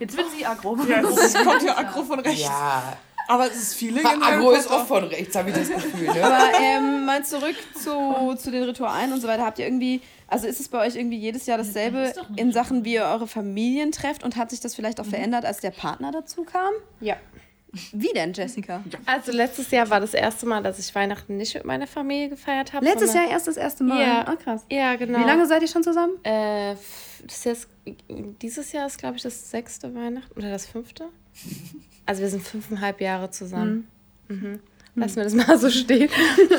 [0.00, 0.76] Jetzt wird sie aggro.
[0.88, 2.42] Ja, es kommt ja aggro von rechts.
[2.42, 2.96] Ja,
[3.28, 6.12] Aber es ist in Harry Agro ist auch von rechts, habe ich das Gefühl.
[6.12, 6.24] Ne?
[6.24, 9.44] Aber ähm, mal zurück zu, zu den Ritualen und so weiter.
[9.44, 12.94] Habt ihr irgendwie, also ist es bei euch irgendwie jedes Jahr dasselbe in Sachen, wie
[12.94, 16.44] ihr eure Familien trefft und hat sich das vielleicht auch verändert, als der Partner dazu
[16.44, 16.72] kam?
[17.00, 17.16] Ja.
[17.92, 18.82] Wie denn, Jessica?
[19.06, 22.72] Also letztes Jahr war das erste Mal, dass ich Weihnachten nicht mit meiner Familie gefeiert
[22.72, 22.84] habe.
[22.84, 24.00] Letztes Jahr erst das erste Mal.
[24.00, 24.26] Ja.
[24.26, 24.64] Ah, krass.
[24.70, 25.20] Ja, genau.
[25.20, 26.14] Wie lange seid ihr schon zusammen?
[26.24, 26.74] Äh,
[27.26, 27.68] das ist
[28.42, 31.06] dieses Jahr ist, glaube ich, das sechste Weihnachten oder das fünfte.
[32.06, 33.86] Also wir sind fünfeinhalb Jahre zusammen.
[34.26, 34.58] Mhm.
[35.00, 36.10] Lassen wir das mal so stehen.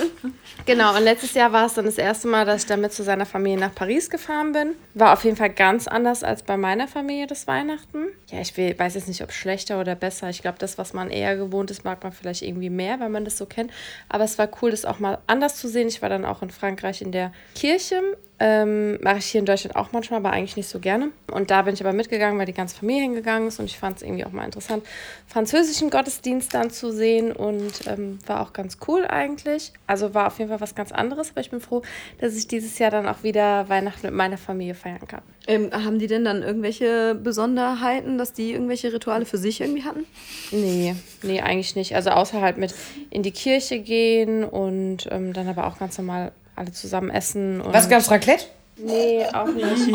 [0.66, 3.04] genau, und letztes Jahr war es dann das erste Mal, dass ich dann mit zu
[3.04, 4.74] seiner Familie nach Paris gefahren bin.
[4.96, 8.08] War auf jeden Fall ganz anders als bei meiner Familie das Weihnachten.
[8.32, 10.30] Ja, ich weiß jetzt nicht, ob schlechter oder besser.
[10.30, 13.26] Ich glaube, das, was man eher gewohnt ist, mag man vielleicht irgendwie mehr, weil man
[13.26, 13.72] das so kennt.
[14.10, 15.88] Aber es war cool, das auch mal anders zu sehen.
[15.88, 18.02] Ich war dann auch in Frankreich in der Kirche.
[18.44, 21.12] Ähm, mache ich hier in Deutschland auch manchmal, aber eigentlich nicht so gerne.
[21.32, 23.98] Und da bin ich aber mitgegangen, weil die ganze Familie hingegangen ist und ich fand
[23.98, 24.84] es irgendwie auch mal interessant,
[25.28, 29.74] französischen Gottesdienst dann zu sehen und ähm, war auch ganz cool eigentlich.
[29.86, 31.84] Also war auf jeden Fall was ganz anderes, aber ich bin froh,
[32.20, 35.22] dass ich dieses Jahr dann auch wieder Weihnachten mit meiner Familie feiern kann.
[35.46, 40.06] Ähm, haben die denn dann irgendwelche Besonderheiten, dass die irgendwelche Rituale für sich irgendwie hatten?
[40.50, 41.94] Nee, nee, eigentlich nicht.
[41.94, 42.74] Also außer halt mit
[43.12, 47.62] in die Kirche gehen und ähm, dann aber auch ganz normal alle zusammen essen.
[47.62, 48.46] Und Was gab's Raclette?
[48.78, 49.92] Nee, auch nicht.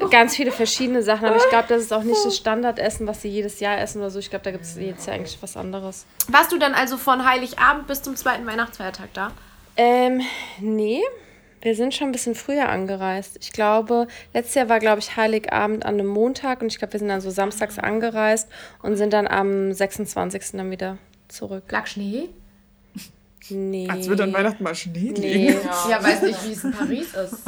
[0.10, 3.28] Ganz viele verschiedene Sachen, aber ich glaube, das ist auch nicht das Standardessen, was sie
[3.28, 4.18] jedes Jahr essen oder so.
[4.18, 6.06] Ich glaube, da gibt es jedes Jahr eigentlich was anderes.
[6.28, 9.30] Warst du dann also von Heiligabend bis zum zweiten Weihnachtsfeiertag da?
[9.76, 10.22] Ähm,
[10.60, 11.00] nee.
[11.60, 13.38] Wir sind schon ein bisschen früher angereist.
[13.40, 17.00] Ich glaube, letztes Jahr war, glaube ich, Heiligabend an einem Montag und ich glaube, wir
[17.00, 18.48] sind dann so samstags angereist
[18.82, 20.52] und sind dann am 26.
[20.52, 20.98] dann wieder
[21.28, 21.64] zurück.
[21.70, 22.28] Lag Schnee?
[23.50, 23.88] Nee.
[23.90, 25.20] Als würde an Weihnachten mal Schnee liegen.
[25.20, 25.56] Nee.
[25.90, 27.42] Ja, weiß nicht, wie es in Paris ist.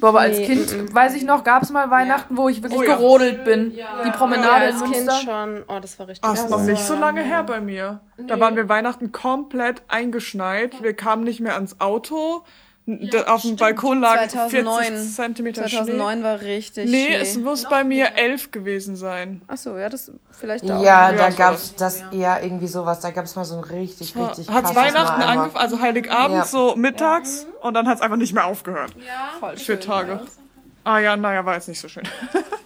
[0.00, 2.78] Boah, aber als Nee, Kind, weiß ich noch, gab es mal Weihnachten, wo ich wirklich
[2.80, 2.96] Oh ja.
[2.96, 3.70] gerodelt bin.
[3.72, 5.20] Die Ja, Promenade als in Kind Münster.
[5.24, 5.64] schon.
[5.66, 6.24] Oh, das war richtig.
[6.28, 6.50] Ah, ist krass.
[6.50, 8.00] noch nicht so lange her bei mir.
[8.16, 10.82] Da waren wir Weihnachten komplett eingeschneit.
[10.82, 12.42] Wir kamen nicht mehr ans Auto.
[12.90, 14.84] Da auf dem Balkon lag 2009.
[14.84, 16.96] 40 Zentimeter 2009 war richtig Schnee.
[17.02, 17.14] Nee, Schnee.
[17.20, 19.42] es muss bei mir elf gewesen sein.
[19.46, 20.82] Achso, ja, das vielleicht auch.
[20.82, 23.00] Ja, Ja, da so gab's das, ja, irgendwie sowas.
[23.00, 26.44] Da gab's mal so ein richtig, richtig Hat Weihnachten angefangen, also Heiligabend Ja.
[26.46, 28.92] so mittags und dann hat es einfach nicht mehr aufgehört.
[29.38, 30.20] voll Vier Tage.
[30.84, 32.04] Ah ja, naja, war jetzt nicht so schön.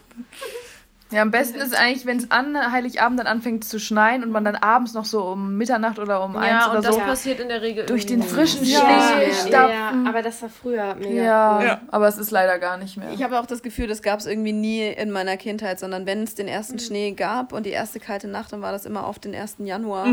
[1.13, 4.45] Ja, am besten ist eigentlich, wenn es an Heiligabend dann anfängt zu schneien und man
[4.45, 7.39] dann abends noch so um Mitternacht oder um eins Ja, oder und das so passiert
[7.41, 8.65] in der Regel durch den frischen.
[8.65, 10.07] Schnee Ja, stapfen.
[10.07, 11.65] aber das war früher mega Ja, cool.
[11.67, 11.81] Ja.
[11.91, 13.11] aber es ist leider gar nicht mehr.
[13.13, 16.23] Ich habe auch das Gefühl, das gab es irgendwie nie in meiner Kindheit, sondern wenn
[16.23, 16.53] es den Mhm.
[16.53, 19.67] ersten Schnee gab und die erste kalte Nacht, dann war das immer auf den 1.
[19.67, 20.07] Januar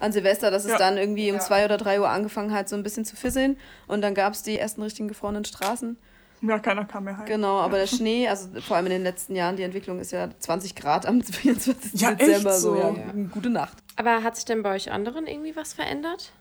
[0.00, 0.72] an Silvester, dass es Mhm.
[0.72, 0.78] Ja.
[0.78, 3.56] dann irgendwie um zwei oder drei Uhr angefangen hat, so ein bisschen zu fisseln.
[3.86, 5.96] Und dann gab es die ersten richtigen gefrorenen Straßen.
[6.42, 7.26] Ja, keiner kam mehr heim.
[7.26, 10.28] Genau, aber der Schnee, also vor allem in den letzten Jahren, die Entwicklung ist ja
[10.38, 12.00] 20 Grad am 24.
[12.00, 12.52] Ja, echt Dezember.
[12.52, 12.76] so.
[12.76, 12.94] ja,
[13.30, 13.76] Gute Nacht.
[13.96, 16.32] Aber hat sich denn bei euch anderen irgendwie was verändert?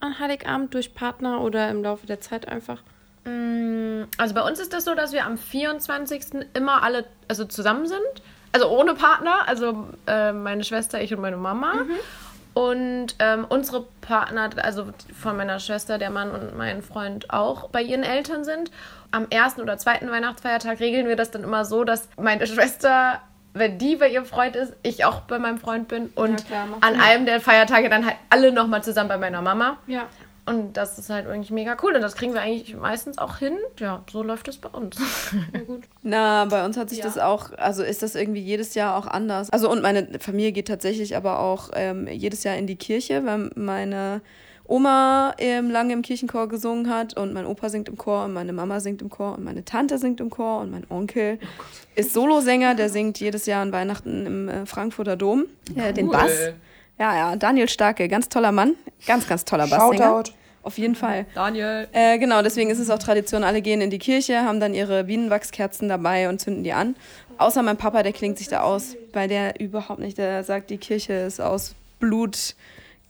[0.00, 2.82] An Heiligabend durch Partner oder im Laufe der Zeit einfach?
[3.24, 6.24] Also bei uns ist das so, dass wir am 24.
[6.54, 8.00] immer alle also zusammen sind.
[8.50, 9.46] Also ohne Partner.
[9.46, 11.72] Also äh, meine Schwester, ich und meine Mama.
[12.54, 17.80] Und ähm, unsere Partner, also von meiner Schwester, der Mann und mein Freund auch bei
[17.80, 18.70] ihren Eltern sind.
[19.12, 23.20] Am ersten oder zweiten Weihnachtsfeiertag regeln wir das dann immer so, dass meine Schwester,
[23.54, 26.06] wenn die bei ihrem Freund ist, ich auch bei meinem Freund bin.
[26.14, 29.78] Und klar, an einem der Feiertage dann halt alle nochmal zusammen bei meiner Mama.
[29.86, 30.08] Ja.
[30.44, 31.94] Und das ist halt eigentlich mega cool.
[31.94, 33.56] Und das kriegen wir eigentlich meistens auch hin.
[33.78, 34.96] Ja, so läuft es bei uns.
[36.02, 39.50] Na, bei uns hat sich das auch, also ist das irgendwie jedes Jahr auch anders.
[39.50, 43.50] Also und meine Familie geht tatsächlich aber auch ähm, jedes Jahr in die Kirche, weil
[43.54, 44.20] meine
[44.72, 48.54] Oma ähm, lange im Kirchenchor gesungen hat und mein Opa singt im Chor und meine
[48.54, 51.38] Mama singt im Chor und meine Tante singt im Chor und mein Onkel
[51.94, 55.44] ist Solosänger, der singt jedes Jahr an Weihnachten im äh, Frankfurter Dom,
[55.76, 56.32] äh, den Bass.
[56.98, 58.74] Ja, ja, Daniel Starke, ganz toller Mann,
[59.06, 60.04] ganz, ganz toller Basssänger.
[60.04, 60.32] Shoutout.
[60.62, 61.26] Auf jeden Fall.
[61.34, 61.88] Daniel.
[61.92, 65.04] Äh, genau, deswegen ist es auch Tradition, alle gehen in die Kirche, haben dann ihre
[65.04, 66.96] Bienenwachskerzen dabei und zünden die an.
[67.36, 70.78] Außer mein Papa, der klingt sich da aus, weil der überhaupt nicht, der sagt, die
[70.78, 72.54] Kirche ist aus Blut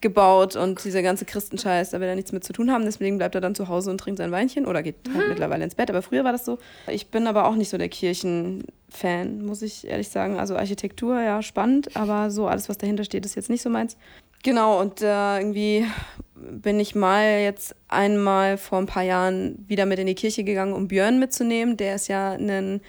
[0.03, 2.85] gebaut und dieser ganze Christenscheiß, da will er nichts mit zu tun haben.
[2.85, 5.75] Deswegen bleibt er dann zu Hause und trinkt sein Weinchen oder geht halt mittlerweile ins
[5.75, 5.88] Bett.
[5.88, 6.59] Aber früher war das so.
[6.88, 10.38] Ich bin aber auch nicht so der Kirchenfan, muss ich ehrlich sagen.
[10.38, 13.97] Also Architektur, ja, spannend, aber so alles, was dahinter steht, ist jetzt nicht so meins.
[14.43, 15.87] Genau, und äh, irgendwie
[16.35, 20.73] bin ich mal jetzt einmal vor ein paar Jahren wieder mit in die Kirche gegangen,
[20.73, 21.77] um Björn mitzunehmen.
[21.77, 22.81] Der ist ja ein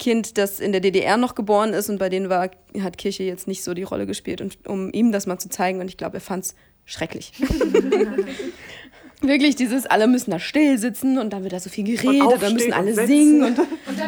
[0.00, 2.50] Kind, das in der DDR noch geboren ist und bei denen war,
[2.82, 5.78] hat Kirche jetzt nicht so die Rolle gespielt, und, um ihm das mal zu zeigen.
[5.80, 6.54] Und ich glaube, er fand es
[6.86, 7.32] schrecklich.
[9.22, 12.42] Wirklich dieses, alle müssen da still sitzen und dann wird da so viel geredet, und
[12.42, 13.58] dann müssen alle singen und.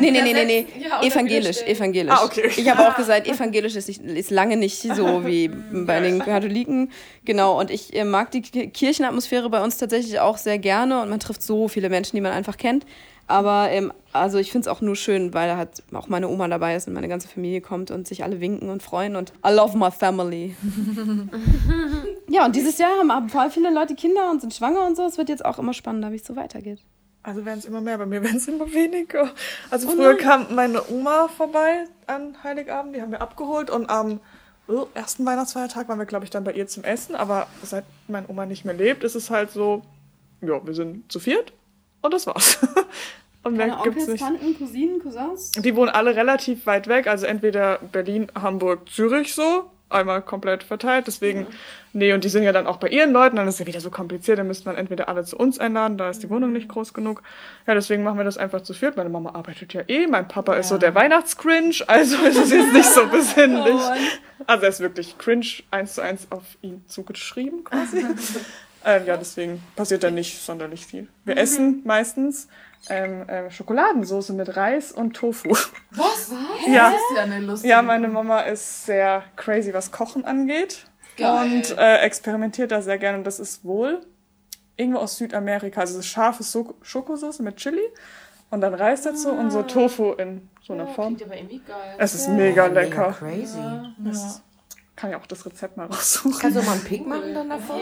[0.01, 0.67] nee, nee, nee, nee, nee.
[1.07, 2.15] evangelisch, evangelisch.
[2.15, 2.49] Ah, okay.
[2.57, 6.91] Ich habe auch gesagt, evangelisch ist, nicht, ist lange nicht so wie bei den Katholiken.
[7.27, 11.11] Genau, und ich äh, mag die Ki- Kirchenatmosphäre bei uns tatsächlich auch sehr gerne und
[11.11, 12.87] man trifft so viele Menschen, die man einfach kennt.
[13.27, 16.49] Aber ähm, also ich finde es auch nur schön, weil da halt auch meine Oma
[16.49, 19.53] dabei ist und meine ganze Familie kommt und sich alle winken und freuen und I
[19.53, 20.55] love my family.
[22.29, 25.05] ja, und dieses Jahr haben voll viele Leute Kinder und sind schwanger und so.
[25.05, 26.81] Es wird jetzt auch immer spannender, wie es so weitergeht.
[27.23, 29.31] Also werden es immer mehr, bei mir werden es immer weniger.
[29.71, 34.19] Also früher kam meine Oma vorbei an Heiligabend, die haben wir abgeholt und am
[34.69, 37.15] äh, ersten Weihnachtsfeiertag waren wir, glaube ich, dann bei ihr zum Essen.
[37.15, 39.83] Aber seit meine Oma nicht mehr lebt, ist es halt so,
[40.41, 41.53] ja, wir sind zu viert
[42.03, 42.59] und das war's.
[43.45, 44.21] Und mehr gibt's nicht.
[44.21, 45.51] Tanten, Cousinen, Cousins?
[45.51, 51.07] Die wohnen alle relativ weit weg, also entweder Berlin, Hamburg, Zürich so, einmal komplett verteilt.
[51.07, 51.47] Deswegen,
[51.93, 53.81] nee, und die sind ja dann auch bei ihren Leuten, dann ist es ja wieder
[53.81, 56.69] so kompliziert, dann müsste man entweder alle zu uns einladen, da ist die Wohnung nicht
[56.69, 57.23] groß genug.
[57.67, 58.97] Ja, deswegen machen wir das einfach zu viert.
[58.97, 62.73] Meine Mama arbeitet ja eh, mein Papa ist so der Weihnachtscringe, also ist es jetzt
[62.73, 63.81] nicht so besinnlich.
[64.47, 68.05] Also er ist wirklich cringe eins zu eins auf ihn zugeschrieben quasi.
[68.85, 71.09] ähm, ja, deswegen passiert da nicht sonderlich viel.
[71.25, 72.49] Wir essen meistens
[72.89, 75.51] ähm, ähm, Schokoladensoße mit Reis und Tofu.
[75.91, 76.33] Was?
[76.67, 76.91] Ja.
[76.91, 77.71] Das ist ja eine lustige.
[77.71, 80.87] Ja, meine Mama ist sehr crazy, was Kochen angeht.
[81.19, 83.19] Und äh, experimentiert da sehr gerne.
[83.19, 84.01] Und das ist wohl
[84.77, 85.81] irgendwo aus Südamerika.
[85.81, 87.83] Also es ist scharfe so Schokosauce mit Chili
[88.51, 91.17] und dann Reis dazu und so Tofu in so einer Form.
[91.17, 91.95] Klingt aber irgendwie geil.
[91.99, 93.17] Es ist mega Mega lecker.
[93.19, 93.59] crazy.
[95.03, 96.39] Kann ich auch das Rezept mal raussuchen.
[96.39, 97.77] Kannst du mal einen Pick machen dann davon?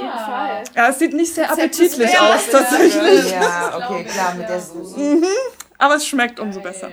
[0.75, 3.31] Ja, es sieht nicht sehr appetitlich aus, tatsächlich.
[3.31, 5.23] Ja, okay, klar, mit der Soße.
[5.77, 6.89] Aber es schmeckt umso besser.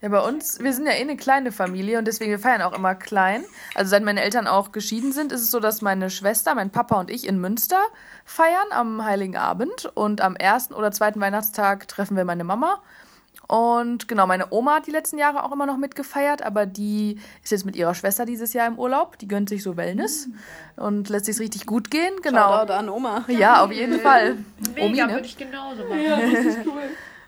[0.00, 2.72] Ja, bei uns, wir sind ja eh eine kleine Familie und deswegen, wir feiern auch
[2.72, 3.44] immer klein.
[3.74, 6.98] Also seit meine Eltern auch geschieden sind, ist es so, dass meine Schwester, mein Papa
[6.98, 7.78] und ich in Münster
[8.24, 12.80] feiern am Heiligen Abend und am ersten oder zweiten Weihnachtstag treffen wir meine Mama.
[13.52, 17.52] Und genau, meine Oma hat die letzten Jahre auch immer noch mitgefeiert, aber die ist
[17.52, 19.18] jetzt mit ihrer Schwester dieses Jahr im Urlaub.
[19.18, 20.30] Die gönnt sich so Wellness
[20.76, 22.14] und lässt sich richtig gut gehen.
[22.22, 22.60] Genau.
[22.60, 23.26] Shoutout an Oma.
[23.28, 24.38] Ja, auf jeden Fall.
[24.78, 25.12] Omi, Mega, ne?
[25.12, 26.66] würde ich genauso machen.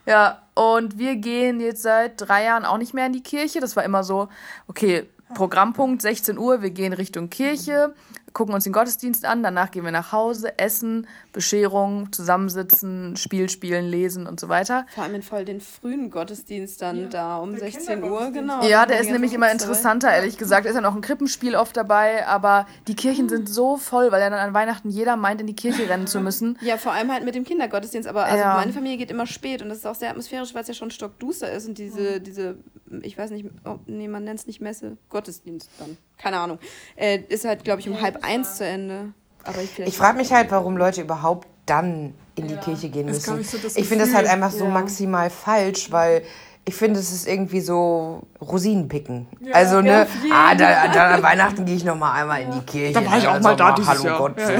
[0.07, 3.59] Ja, und wir gehen jetzt seit drei Jahren auch nicht mehr in die Kirche.
[3.59, 4.27] Das war immer so,
[4.67, 7.93] okay, Programmpunkt 16 Uhr, wir gehen Richtung Kirche,
[8.35, 13.85] gucken uns den Gottesdienst an, danach gehen wir nach Hause, essen, Bescherung, zusammensitzen, Spiel spielen,
[13.85, 14.85] lesen und so weiter.
[14.93, 18.61] Vor allem in voll den frühen Gottesdienst dann da um 16 Uhr, genau.
[18.67, 20.67] Ja, der ist nämlich immer interessanter, ehrlich gesagt.
[20.67, 24.29] Ist ja noch ein Krippenspiel oft dabei, aber die Kirchen sind so voll, weil ja
[24.29, 26.57] dann an Weihnachten jeder meint, in die Kirche rennen zu müssen.
[26.61, 28.07] Ja, vor allem halt mit dem Kindergottesdienst.
[28.07, 28.55] Aber also Ja.
[28.55, 30.91] meine Familie geht immer spät und das ist auch sehr atmosphärisch, weil es ja schon
[30.91, 32.57] stockduster ist und diese, diese,
[33.01, 35.97] ich weiß nicht, oh, nee, man nennt es nicht Messe, Gottesdienst dann.
[36.17, 36.59] Keine Ahnung.
[36.95, 39.13] Äh, ist halt, glaube ich, um halb eins zu Ende.
[39.43, 43.39] Aber ich, Ich frage mich halt, warum Leute überhaupt dann in die Kirche gehen müssen.
[43.39, 46.23] ich, so ich finde das halt einfach so maximal falsch, weil
[46.67, 49.27] ich finde, es ist irgendwie so Rosinenpicken.
[49.53, 52.93] also, ne, ah, da, da an Weihnachten gehe ich noch mal einmal in die Kirche.
[52.93, 54.17] Da war ich ne, auch also mal da dieses Hallo Jahr.
[54.17, 54.39] Gott.
[54.39, 54.55] Ja, so.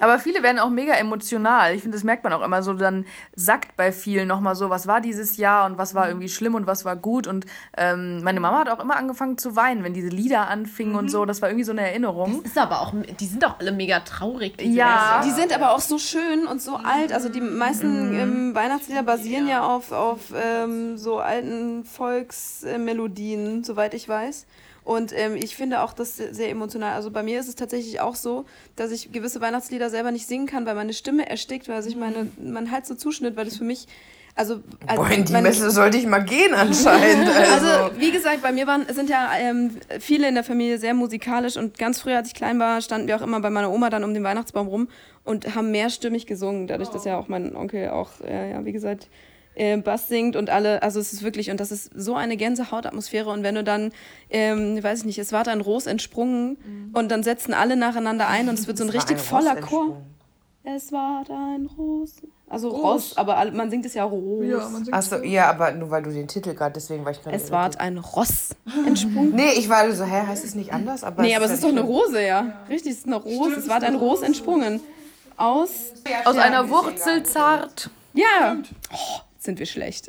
[0.00, 1.74] Aber viele werden auch mega emotional.
[1.74, 2.74] Ich finde, das merkt man auch immer so.
[2.74, 6.54] Dann sackt bei vielen nochmal so, was war dieses Jahr und was war irgendwie schlimm
[6.54, 7.26] und was war gut.
[7.26, 11.10] Und ähm, meine Mama hat auch immer angefangen zu weinen, wenn diese Lieder anfingen und
[11.10, 11.24] so.
[11.24, 12.42] Das war irgendwie so eine Erinnerung.
[12.42, 14.56] Ist aber auch, die sind doch alle mega traurig.
[14.58, 15.22] diese Ja.
[15.24, 17.12] Die sind aber auch so schön und so alt.
[17.12, 24.08] Also die meisten ähm, Weihnachtslieder basieren ja auf, auf ähm, so alten Volksmelodien, soweit ich
[24.08, 24.46] weiß.
[24.84, 26.92] Und ähm, ich finde auch das sehr emotional.
[26.94, 28.44] Also bei mir ist es tatsächlich auch so,
[28.76, 32.26] dass ich gewisse Weihnachtslieder selber nicht singen kann, weil meine Stimme erstickt, weil sich meine,
[32.38, 33.86] mein Hals so zuschnitt, weil das für mich.
[34.36, 37.28] Also, also Boah, in die meine- Messe sollte ich mal gehen anscheinend.
[37.52, 39.70] Also, also, wie gesagt, bei mir waren, sind ja ähm,
[40.00, 43.16] viele in der Familie sehr musikalisch und ganz früher, als ich klein war, standen wir
[43.16, 44.88] auch immer bei meiner Oma dann um den Weihnachtsbaum rum
[45.22, 49.08] und haben mehrstimmig gesungen, dadurch, dass ja auch mein Onkel auch, äh, ja, wie gesagt,
[49.54, 53.30] äh, Bass singt und alle, also es ist wirklich, und das ist so eine Gänsehautatmosphäre
[53.30, 53.92] und wenn du dann,
[54.30, 58.48] ähm, weiß ich nicht, es war dann Ros entsprungen und dann setzen alle nacheinander ein
[58.48, 60.02] und es wird so ein es richtig ein voller Chor.
[60.66, 62.12] Es war ein Ros.
[62.48, 64.44] Also Ross, aber alle- man singt es ja Ros.
[64.46, 67.36] Ja, Achso, ja, aber nur weil du den Titel gerade, deswegen war ich gerade.
[67.36, 68.50] es war ein Ross
[68.86, 69.34] entsprungen.
[69.34, 71.04] Nee, ich war so, hä, heißt es nicht anders?
[71.04, 72.60] Aber Nee, aber es ist doch eine Rose, ja.
[72.68, 73.56] Richtig, es ist eine Rose.
[73.56, 74.80] Es war ein Ros entsprungen.
[75.36, 75.70] Aus.
[76.24, 77.90] Aus einer Wurzel zart.
[78.12, 78.56] Ja.
[78.92, 78.96] Oh,
[79.44, 80.08] sind wir schlecht.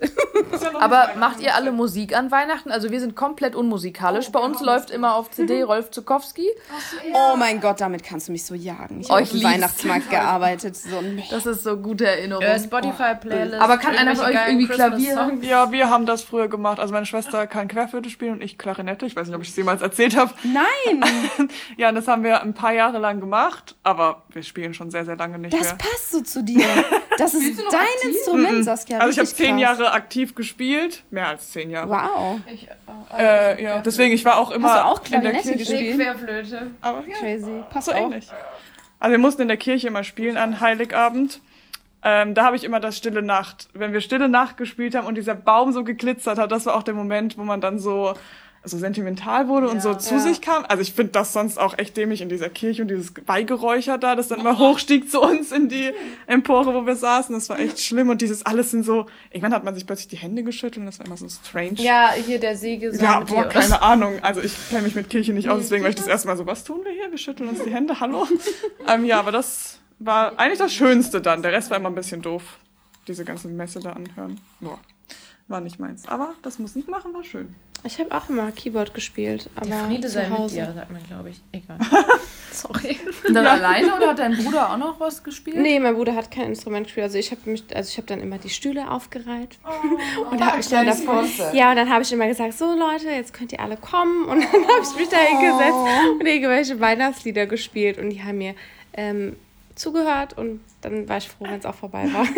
[0.80, 2.72] Aber macht ihr alle Musik an Weihnachten?
[2.72, 4.30] Also wir sind komplett unmusikalisch.
[4.32, 6.48] Bei uns läuft immer auf CD Rolf Zukowski.
[7.14, 9.02] Oh mein Gott, damit kannst du mich so jagen.
[9.02, 9.44] Ich habe lieb's.
[9.44, 10.76] Weihnachtsmarkt gearbeitet.
[10.76, 11.24] So, nee.
[11.30, 12.44] Das ist so gute Erinnerung.
[12.44, 13.62] Äh, Spotify-Playlist.
[13.62, 15.32] Aber kann einer von euch irgendwie Klavier?
[15.42, 16.80] Ja, wir haben das früher gemacht.
[16.80, 19.06] Also meine Schwester kann Querflöte spielen und ich Klarinette.
[19.06, 20.34] Ich weiß nicht, ob ich es jemals erzählt habe.
[20.44, 21.04] Nein,
[21.78, 25.16] Ja, das haben wir ein paar Jahre lang gemacht, aber wir spielen schon sehr, sehr
[25.16, 25.76] lange nicht das mehr.
[25.78, 26.64] passt so zu dir.
[27.18, 29.00] Das ist dein Instrument, Saskia.
[29.00, 29.80] Also ich habe richtig zehn krass.
[29.80, 31.90] Jahre aktiv gespielt, mehr als zehn Jahre.
[31.90, 32.40] Wow.
[33.18, 35.72] Äh, ja, deswegen ich war auch immer Hast du auch in der Klarinette Kirche.
[35.74, 35.96] gespielt?
[35.96, 36.72] Querflöte.
[36.82, 37.64] Aber ja, Crazy.
[37.70, 37.98] Passt so auch.
[37.98, 38.28] ähnlich.
[39.00, 41.42] Also wir mussten in der Kirche immer spielen an Heiligabend.
[42.04, 43.68] Ähm, da habe ich immer das Stille Nacht.
[43.74, 46.84] Wenn wir Stille Nacht gespielt haben und dieser Baum so geglitzert hat, das war auch
[46.84, 48.14] der Moment, wo man dann so
[48.66, 50.66] so sentimental wurde und so zu sich kam.
[50.68, 54.16] Also ich finde das sonst auch echt dämlich in dieser Kirche und dieses Weihgeräucher da,
[54.16, 55.92] das dann immer hochstieg zu uns in die
[56.28, 57.34] Empore, wo wir saßen.
[57.34, 60.18] Das war echt schlimm und dieses alles sind so, irgendwann hat man sich plötzlich die
[60.18, 61.76] Hände geschüttelt und das war immer so strange.
[61.76, 63.04] Ja, hier der Siegesang.
[63.04, 63.50] Ja, boah, dir.
[63.50, 64.20] keine Ahnung.
[64.22, 66.46] Also ich kenne mich mit Kirche nicht aus, deswegen war ich das erste Mal so,
[66.46, 67.12] was tun wir hier?
[67.12, 68.28] Wir schütteln uns die Hände, hallo?
[68.88, 71.42] ähm, ja, aber das war eigentlich das Schönste dann.
[71.42, 72.44] Der Rest war immer ein bisschen doof.
[73.08, 74.40] Diese ganze Messe da anhören.
[74.60, 74.80] Boah,
[75.48, 76.08] war nicht meins.
[76.08, 77.56] Aber das muss nicht machen, war schön.
[77.86, 81.30] Ich habe auch immer Keyboard gespielt, aber Friede zu sei mit dir, sagt man, glaube
[81.30, 81.42] ich.
[81.52, 81.78] Egal.
[82.52, 82.98] Sorry.
[83.28, 85.58] Und dann alleine oder hat dein Bruder auch noch was gespielt?
[85.58, 87.04] Nee, mein Bruder hat kein Instrument gespielt.
[87.04, 89.60] Also ich habe mich, also ich habe dann immer die Stühle aufgereiht
[90.32, 91.54] und habe mich dann davor, Konzert.
[91.54, 94.42] ja, und dann habe ich immer gesagt, so Leute, jetzt könnt ihr alle kommen und
[94.42, 98.56] dann habe ich mich da hingesetzt und irgendwelche Weihnachtslieder gespielt und die haben mir
[98.94, 99.36] ähm,
[99.76, 102.26] zugehört und dann war ich froh, wenn es auch vorbei war.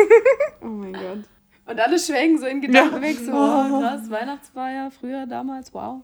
[0.60, 1.20] Oh mein Gott.
[1.68, 6.02] Und alle schwelgen so in Gedanken weg, so oh, krass, Weihnachtsfeier, früher, damals, wow.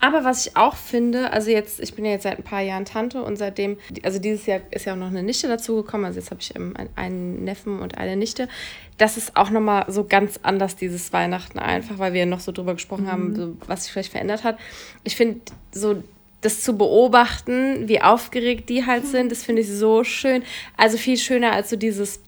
[0.00, 2.86] Aber was ich auch finde, also jetzt, ich bin ja jetzt seit ein paar Jahren
[2.86, 6.30] Tante und seitdem, also dieses Jahr ist ja auch noch eine Nichte dazugekommen, also jetzt
[6.30, 8.48] habe ich ähm, ein- einen Neffen und eine Nichte.
[8.96, 12.72] Das ist auch nochmal so ganz anders, dieses Weihnachten einfach, weil wir noch so drüber
[12.74, 14.58] gesprochen haben, so, was sich vielleicht verändert hat.
[15.04, 15.40] Ich finde
[15.70, 16.02] so
[16.40, 20.42] das zu beobachten, wie aufgeregt die halt sind, das finde ich so schön.
[20.76, 22.20] Also viel schöner als so dieses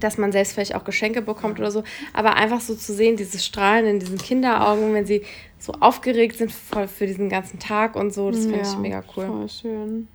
[0.00, 3.44] dass man selbst vielleicht auch Geschenke bekommt oder so, aber einfach so zu sehen, dieses
[3.44, 5.22] Strahlen in diesen Kinderaugen, wenn sie
[5.58, 9.26] so aufgeregt sind voll für diesen ganzen Tag und so, das finde ich mega cool.
[9.26, 10.08] Voll schön.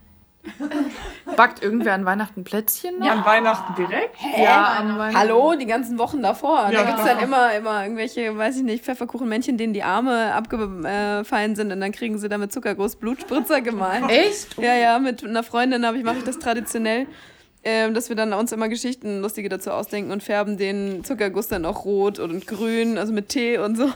[1.38, 3.10] Backt irgendwer an Weihnachten Plätzchen noch?
[3.10, 4.16] An Weihnachten direkt?
[4.38, 5.18] Ja, an Weihnachten.
[5.18, 6.70] Hallo, die ganzen Wochen davor.
[6.70, 7.38] Ja, da gibt es dann genau.
[7.38, 12.18] immer, immer irgendwelche, weiß ich nicht, Pfefferkuchenmännchen, denen die Arme abgefallen sind und dann kriegen
[12.18, 14.10] sie damit Zuckerguss Blutspritzer gemalt.
[14.10, 14.58] Echt?
[14.58, 17.08] Ja, ja, mit einer Freundin habe ich, mache ich das traditionell,
[17.64, 21.66] ähm, dass wir dann uns immer Geschichten lustige dazu ausdenken und färben den Zuckerguss dann
[21.66, 23.90] auch rot und grün, also mit Tee und so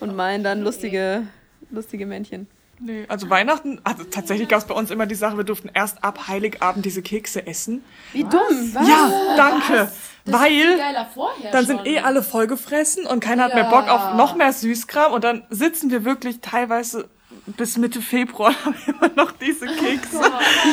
[0.00, 1.26] und malen dann lustige,
[1.70, 2.46] lustige Männchen.
[2.84, 6.02] Nee, also Weihnachten, also tatsächlich gab es bei uns immer die Sache, wir durften erst
[6.02, 7.84] ab Heiligabend diese Kekse essen.
[8.12, 8.40] Wie dumm,
[8.72, 8.88] was?
[8.88, 9.88] Ja, danke.
[10.24, 14.34] Weil Geiler vorher dann sind eh alle vollgefressen und keiner hat mehr Bock auf noch
[14.34, 17.08] mehr Süßkram und dann sitzen wir wirklich teilweise
[17.46, 20.20] bis Mitte Februar haben wir immer noch diese Kekse.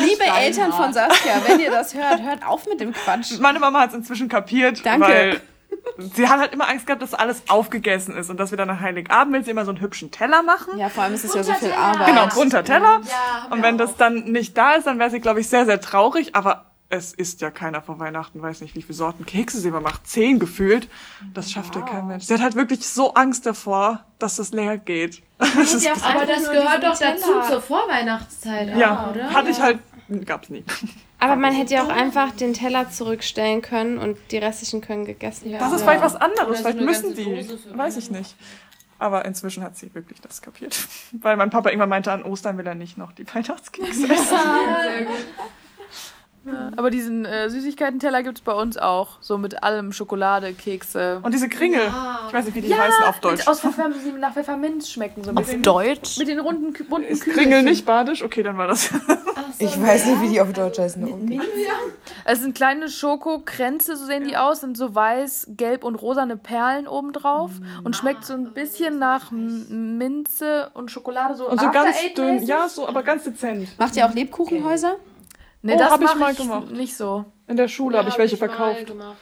[0.04, 3.38] Liebe Eltern von Saskia, wenn ihr das hört, hört auf mit dem Quatsch.
[3.40, 5.06] Meine Mama hat es inzwischen kapiert, Danke.
[5.06, 5.40] weil
[5.98, 8.80] sie hat halt immer Angst gehabt, dass alles aufgegessen ist und dass wir dann nach
[8.80, 10.78] Heiligabend will sie immer so einen hübschen Teller machen.
[10.78, 12.06] Ja, vor allem ist es ja so viel Arbeit.
[12.06, 13.00] Genau, bunter Teller.
[13.50, 16.34] und wenn das dann nicht da ist, dann wäre sie, glaube ich, sehr, sehr traurig.
[16.34, 19.80] Aber es isst ja keiner vor Weihnachten, weiß nicht, wie viele Sorten Kekse sie immer
[19.80, 20.08] macht.
[20.08, 20.88] Zehn gefühlt.
[21.32, 22.24] Das schafft ja kein Mensch.
[22.24, 25.22] Sie hat halt wirklich so Angst davor, dass das leer geht.
[25.38, 29.32] Das ist, Aber das gehört doch dazu zur Vorweihnachtszeit, ja, auch, oder?
[29.32, 29.78] hatte ich halt,
[30.26, 30.64] gab's nie.
[31.18, 35.50] Aber man hätte ja auch einfach den Teller zurückstellen können und die restlichen können gegessen
[35.50, 35.60] werden.
[35.60, 36.58] Das ist vielleicht was anderes.
[36.58, 37.48] So Vielleicht müssen die.
[37.74, 38.36] Weiß ich nicht.
[38.98, 40.78] Aber inzwischen hat sie wirklich das kapiert.
[41.12, 44.36] Weil mein Papa irgendwann meinte, an Ostern will er nicht noch die Weihnachtskekse essen.
[46.76, 49.18] Aber diesen äh, Süßigkeiten-Teller gibt es bei uns auch.
[49.20, 51.20] So mit allem Schokolade, Kekse.
[51.22, 51.82] Und diese Kringel.
[52.28, 53.40] Ich weiß nicht, wie die heißen auf Deutsch.
[53.40, 55.22] Mit, aus Pfeffer, die nach Pfefferminz schmecken.
[55.22, 55.62] So ein bisschen.
[55.62, 56.18] Deutsch?
[56.18, 57.50] Mit den runden, bunten Ist Kügelchen.
[57.50, 58.22] Kringel nicht badisch?
[58.22, 58.90] Okay, dann war das.
[59.58, 61.04] Ich weiß nicht, wie die auf Deutsch heißen.
[61.04, 61.40] Okay.
[62.24, 66.88] Es sind kleine Schokokränze, so sehen die aus, sind so weiß, gelb und rosane Perlen
[66.88, 67.50] obendrauf
[67.84, 72.42] und schmeckt so ein bisschen nach Minze und Schokolade, so Und so ganz dünn.
[72.44, 73.68] Ja, so, aber ganz dezent.
[73.78, 74.96] Macht ihr auch Lebkuchenhäuser?
[75.62, 76.70] Nee, Oh, das hab ich mal ich gemacht.
[76.70, 77.24] nicht so.
[77.46, 78.86] In der Schule habe ich welche mal verkauft.
[78.86, 79.16] gemacht.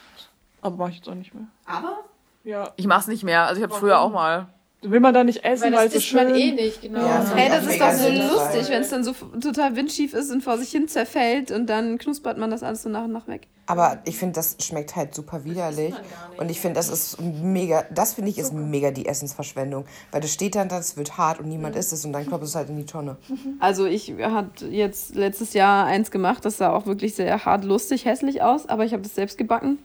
[0.61, 1.47] Aber mache ich jetzt auch nicht mehr.
[1.65, 1.99] Aber?
[2.43, 2.71] Ja.
[2.77, 3.45] Ich mach's nicht mehr.
[3.45, 4.47] Also ich habe früher auch mal.
[4.81, 6.99] Will man da nicht essen, Weil weil, das es so schön man eh nicht, genau.
[6.99, 9.11] Ja, Hey, das ist doch so lustig, wenn es dann so
[9.41, 12.89] total windschief ist und vor sich hin zerfällt und dann knuspert man das alles so
[12.89, 13.47] nach und nach weg.
[13.65, 15.93] Aber ich finde, das schmeckt halt super widerlich.
[16.37, 19.85] Und ich finde, das ist mega, das finde ich ist mega die Essensverschwendung.
[20.11, 22.55] Weil das steht dann, das wird hart und niemand isst es und dann klopft es
[22.55, 23.17] halt in die Tonne.
[23.59, 28.05] Also ich hatte jetzt letztes Jahr eins gemacht, das sah auch wirklich sehr hart, lustig,
[28.05, 29.77] hässlich aus, aber ich habe das selbst gebacken.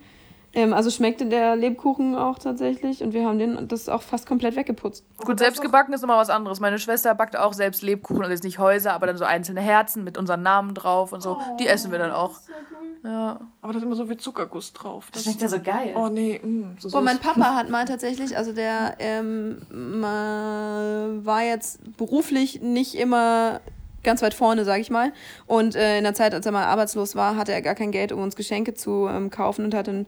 [0.54, 4.56] Ähm, also schmeckte der Lebkuchen auch tatsächlich und wir haben den das auch fast komplett
[4.56, 5.04] weggeputzt.
[5.18, 6.60] Gut, selbst gebacken ist immer was anderes.
[6.60, 10.04] Meine Schwester backt auch selbst Lebkuchen, also jetzt nicht Häuser, aber dann so einzelne Herzen
[10.04, 11.38] mit unseren Namen drauf und so.
[11.58, 12.38] Die essen wir dann auch.
[13.02, 13.40] Ja.
[13.60, 15.08] Aber da ist immer so viel Zuckerguss drauf.
[15.12, 15.92] Das schmeckt ja so geil.
[15.94, 17.18] Oh nee, mh, so Boah, mein.
[17.18, 19.58] Papa hat mal tatsächlich, also der ähm,
[21.24, 23.60] war jetzt beruflich nicht immer
[24.04, 25.12] ganz weit vorne, sag ich mal.
[25.46, 28.12] Und äh, in der Zeit, als er mal arbeitslos war, hatte er gar kein Geld,
[28.12, 30.06] um uns Geschenke zu ähm, kaufen und hat dann,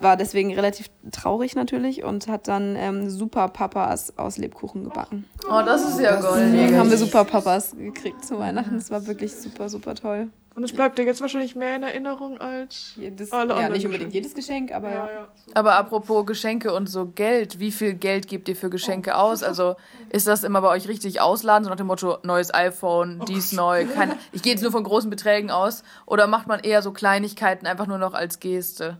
[0.00, 5.24] war deswegen relativ traurig natürlich und hat dann ähm, Super Papas aus Lebkuchen gebacken.
[5.46, 6.76] Oh, das ist ja Deswegen goldig.
[6.78, 8.76] haben wir Super Papas gekriegt zu Weihnachten.
[8.76, 10.28] Das war wirklich super, super toll.
[10.54, 14.12] Und es bleibt dir jetzt wahrscheinlich mehr in Erinnerung als Jedes, alle ja, nicht unbedingt
[14.12, 14.14] Geschenke.
[14.14, 15.06] jedes Geschenk, aber ja.
[15.06, 15.28] Ja.
[15.54, 19.42] Aber apropos Geschenke und so Geld, wie viel Geld gebt ihr für Geschenke aus?
[19.42, 19.76] Also
[20.10, 23.86] ist das immer bei euch richtig ausladen, so nach dem Motto neues iPhone, dies neu,
[23.86, 25.84] kein, ich gehe jetzt nur von großen Beträgen aus?
[26.04, 28.98] Oder macht man eher so Kleinigkeiten einfach nur noch als Geste?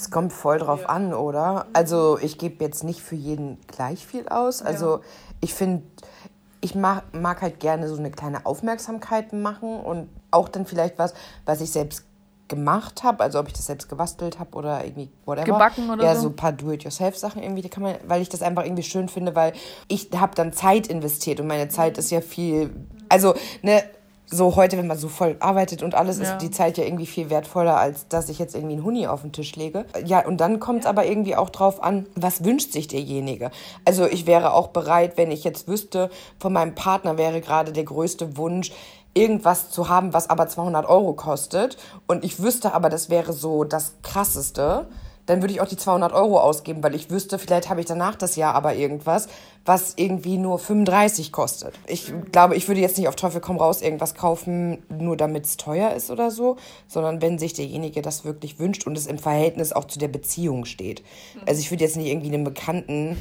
[0.00, 1.66] Es kommt voll drauf an, oder?
[1.74, 4.62] Also ich gebe jetzt nicht für jeden gleich viel aus.
[4.62, 5.00] Also
[5.42, 5.82] ich finde,
[6.62, 11.12] ich mag, mag halt gerne so eine kleine Aufmerksamkeit machen und auch dann vielleicht was,
[11.44, 12.04] was ich selbst
[12.48, 15.44] gemacht habe, also ob ich das selbst gebastelt habe oder irgendwie whatever.
[15.44, 16.22] Gebacken oder ja, so?
[16.22, 19.34] so ein paar Do-it-yourself-Sachen irgendwie, die kann man, weil ich das einfach irgendwie schön finde,
[19.34, 19.52] weil
[19.86, 22.70] ich habe dann Zeit investiert und meine Zeit ist ja viel,
[23.10, 23.82] also ne,
[24.30, 26.24] so heute, wenn man so voll arbeitet und alles, Ja.
[26.24, 29.22] ist die Zeit ja irgendwie viel wertvoller, als dass ich jetzt irgendwie einen Huni auf
[29.22, 29.84] den Tisch lege.
[30.04, 33.50] Ja, und dann kommt es aber irgendwie auch drauf an, was wünscht sich derjenige.
[33.84, 37.84] Also ich wäre auch bereit, wenn ich jetzt wüsste, von meinem Partner wäre gerade der
[37.84, 38.72] größte Wunsch,
[39.14, 41.76] irgendwas zu haben, was aber 200 Euro kostet
[42.06, 44.86] und ich wüsste aber, das wäre so das Krasseste,
[45.30, 48.16] dann würde ich auch die 200 Euro ausgeben, weil ich wüsste, vielleicht habe ich danach
[48.16, 49.28] das Jahr aber irgendwas,
[49.64, 51.78] was irgendwie nur 35 kostet.
[51.86, 55.56] Ich glaube, ich würde jetzt nicht auf Teufel komm raus irgendwas kaufen, nur damit es
[55.56, 56.56] teuer ist oder so,
[56.88, 60.64] sondern wenn sich derjenige das wirklich wünscht und es im Verhältnis auch zu der Beziehung
[60.64, 61.04] steht.
[61.46, 63.16] Also ich würde jetzt nicht irgendwie einem Bekannten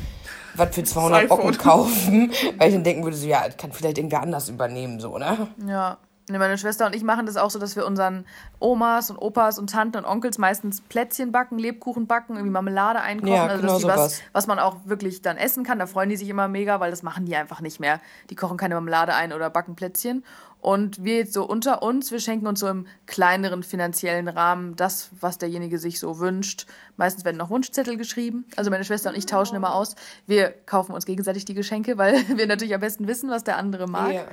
[0.56, 1.40] was für 200 iPhone.
[1.42, 5.00] Euro kaufen, weil ich dann denken würde, so, ja, das kann vielleicht irgendwer anders übernehmen,
[5.00, 5.48] so, ne?
[5.68, 6.00] Ja.
[6.38, 8.26] Meine Schwester und ich machen das auch so, dass wir unseren
[8.60, 13.34] Omas und Opas und Tanten und Onkels meistens Plätzchen backen, Lebkuchen backen, irgendwie Marmelade einkochen.
[13.34, 14.22] Ja, also genau dass die was, sowas.
[14.34, 15.80] was man auch wirklich dann essen kann.
[15.80, 18.00] Da freuen die sich immer mega, weil das machen die einfach nicht mehr.
[18.30, 20.24] Die kochen keine Marmelade ein oder backen Plätzchen.
[20.62, 25.10] Und wir jetzt so unter uns, wir schenken uns so im kleineren finanziellen Rahmen das,
[25.22, 26.66] was derjenige sich so wünscht.
[26.98, 28.46] Meistens werden noch Wunschzettel geschrieben.
[28.58, 29.96] Also meine Schwester und ich tauschen immer aus.
[30.28, 33.88] Wir kaufen uns gegenseitig die Geschenke, weil wir natürlich am besten wissen, was der andere
[33.88, 34.14] mag.
[34.14, 34.26] Ja.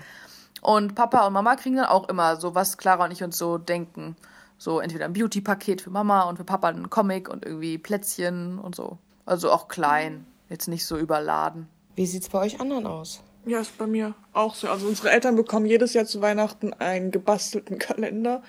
[0.63, 3.59] Und Papa und Mama kriegen dann auch immer so, was Clara und ich uns so
[3.59, 4.17] denken.
[4.59, 8.75] So entweder ein Beauty-Paket für Mama und für Papa einen Comic und irgendwie Plätzchen und
[8.75, 8.99] so.
[9.27, 11.69] Also auch klein, jetzt nicht so überladen.
[11.95, 13.23] Wie sieht's bei euch anderen aus?
[13.45, 14.69] Ja, ist bei mir auch so.
[14.69, 18.43] Also unsere Eltern bekommen jedes Jahr zu Weihnachten einen gebastelten Kalender.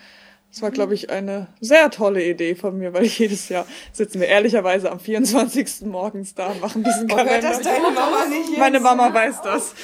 [0.52, 4.28] Das war, glaube ich, eine sehr tolle Idee von mir, weil jedes Jahr sitzen wir
[4.28, 5.82] ehrlicherweise am 24.
[5.82, 7.60] morgens da und machen diesen Kalender.
[7.62, 9.76] deine Mama nicht Meine Mama weiß das.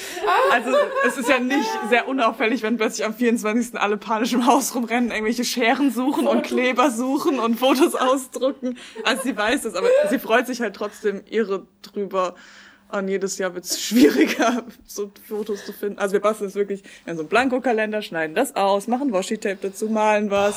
[0.50, 0.70] Also
[1.06, 3.78] es ist ja nicht sehr unauffällig, wenn plötzlich am 24.
[3.78, 8.78] alle panisch im Haus rumrennen, irgendwelche Scheren suchen und Kleber suchen und Fotos ausdrucken.
[9.04, 12.34] Also sie weiß das, aber sie freut sich halt trotzdem irre drüber.
[12.96, 15.98] Und jedes Jahr wird es schwieriger, so Fotos zu finden.
[15.98, 19.86] Also wir basteln es wirklich in so einen Blankokalender, schneiden das aus, machen Washi-Tape dazu,
[19.88, 20.54] malen was.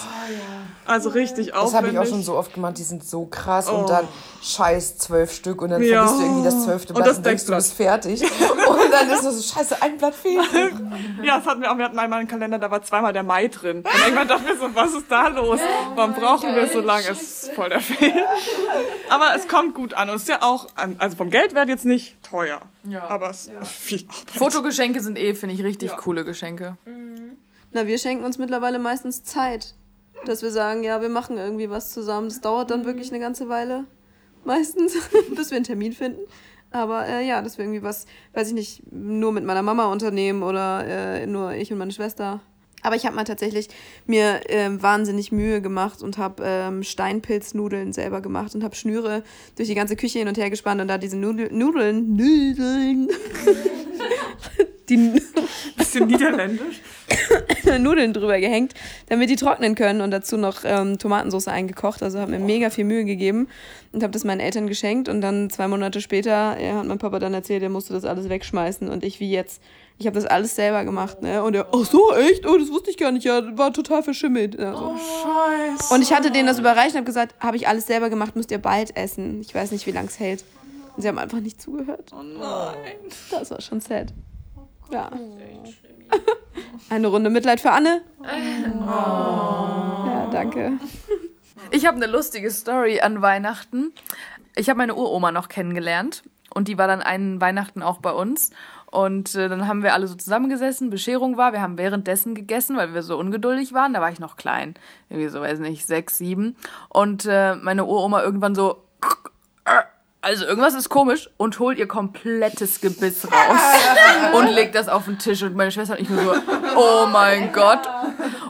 [0.85, 1.93] Also richtig Das habe aufwendig.
[1.93, 3.77] ich auch schon so oft gemacht, die sind so krass Oh.
[3.77, 4.07] und dann
[4.43, 6.03] scheiß zwölf Stück und dann Ja.
[6.05, 8.21] vergisst du irgendwie das zwölfte Und Blatt das und denkst, du bist fertig.
[8.21, 10.38] und dann ist das so, scheiße, ein Blatt fehlt.
[11.23, 11.77] Ja, das hatten wir auch.
[11.77, 13.77] Wir hatten einmal einen Kalender, da war zweimal der Mai drin.
[13.77, 15.59] Und irgendwann dachten wir so, was ist da los?
[15.95, 17.07] Warum brauchen wir so lange?
[17.09, 18.13] Es ist voll der Fail.
[19.09, 20.09] Aber es kommt gut an.
[20.09, 20.67] Und es ist ja auch,
[20.99, 22.61] also vom Geldwert jetzt nicht teuer.
[22.84, 23.07] Ja.
[23.07, 24.32] Aber es ist viel Arbeit.
[24.32, 26.78] Fotogeschenke sind eh, finde ich, richtig coole Geschenke.
[27.71, 29.75] Na, wir schenken uns mittlerweile meistens Zeit.
[30.25, 32.30] Dass wir sagen, ja, wir machen irgendwie was zusammen.
[32.30, 33.86] Das dauert dann wirklich eine ganze Weile.
[34.43, 34.95] Meistens,
[35.36, 36.21] bis wir einen Termin finden.
[36.71, 40.43] Aber äh, ja, dass wir irgendwie was, weiß ich nicht, nur mit meiner Mama unternehmen
[40.43, 42.41] oder äh, nur ich und meine Schwester.
[42.88, 43.67] Aber ich habe mal tatsächlich
[44.05, 49.23] mir ähm, wahnsinnig Mühe gemacht und habe ähm, Steinpilznudeln selber gemacht und habe Schnüre
[49.57, 53.09] durch die ganze Küche hin und her gespannt und da diese Nudel Nudeln, Nudeln,
[54.89, 55.21] die
[55.75, 56.79] Bisschen niederländisch.
[57.79, 58.73] Nudeln drüber gehängt,
[59.09, 62.01] damit die trocknen können und dazu noch ähm, Tomatensauce eingekocht.
[62.01, 63.49] Also habe mir mega viel Mühe gegeben
[63.91, 67.19] und habe das meinen Eltern geschenkt und dann zwei Monate später ja, hat mein Papa
[67.19, 69.61] dann erzählt, er musste das alles wegschmeißen und ich wie jetzt.
[69.99, 71.43] Ich habe das alles selber gemacht, ne?
[71.43, 72.45] Und er, ach so, echt?
[72.45, 73.23] Oh, das wusste ich gar nicht.
[73.23, 74.59] Ja, war total verschimmelt.
[74.59, 74.95] Ja, so.
[74.95, 75.93] Scheiße.
[75.93, 78.51] Und ich hatte denen das überreicht und habe gesagt, habe ich alles selber gemacht, müsst
[78.51, 79.41] ihr bald essen.
[79.41, 80.43] Ich weiß nicht, wie lange es hält.
[80.95, 82.11] Und sie haben einfach nicht zugehört.
[82.13, 82.95] Oh nein.
[83.31, 84.13] Das war schon sad.
[84.91, 85.09] Ja.
[86.89, 88.01] Eine Runde Mitleid für Anne.
[88.23, 90.73] Ja, danke.
[91.71, 93.93] Ich habe eine lustige Story an Weihnachten.
[94.55, 96.23] Ich habe meine Uroma noch kennengelernt
[96.53, 98.51] und die war dann einen Weihnachten auch bei uns.
[98.97, 102.95] Und äh, dann haben wir alle so zusammengesessen, Bescherung war, wir haben währenddessen gegessen, weil
[102.95, 103.93] wir so ungeduldig waren.
[103.93, 104.73] Da war ich noch klein,
[105.07, 106.55] irgendwie so, weiß nicht, sechs, sieben.
[106.89, 108.81] Und äh, meine Uroma irgendwann so,
[110.21, 113.61] also irgendwas ist komisch und holt ihr komplettes Gebiss raus
[114.33, 115.43] und legt das auf den Tisch.
[115.43, 116.33] Und meine Schwester und ich nur so,
[116.75, 117.87] oh mein Gott.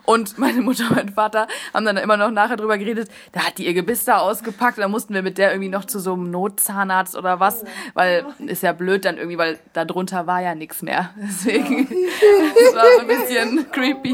[0.07, 3.57] Und meine Mutter und mein Vater haben dann immer noch nachher drüber geredet, da hat
[3.57, 6.31] die ihr Gebiss da ausgepackt, da mussten wir mit der irgendwie noch zu so einem
[6.31, 10.81] Notzahnarzt oder was, weil ist ja blöd dann irgendwie, weil da drunter war ja nichts
[10.81, 11.09] mehr.
[11.17, 14.13] Deswegen, das war so ein bisschen creepy.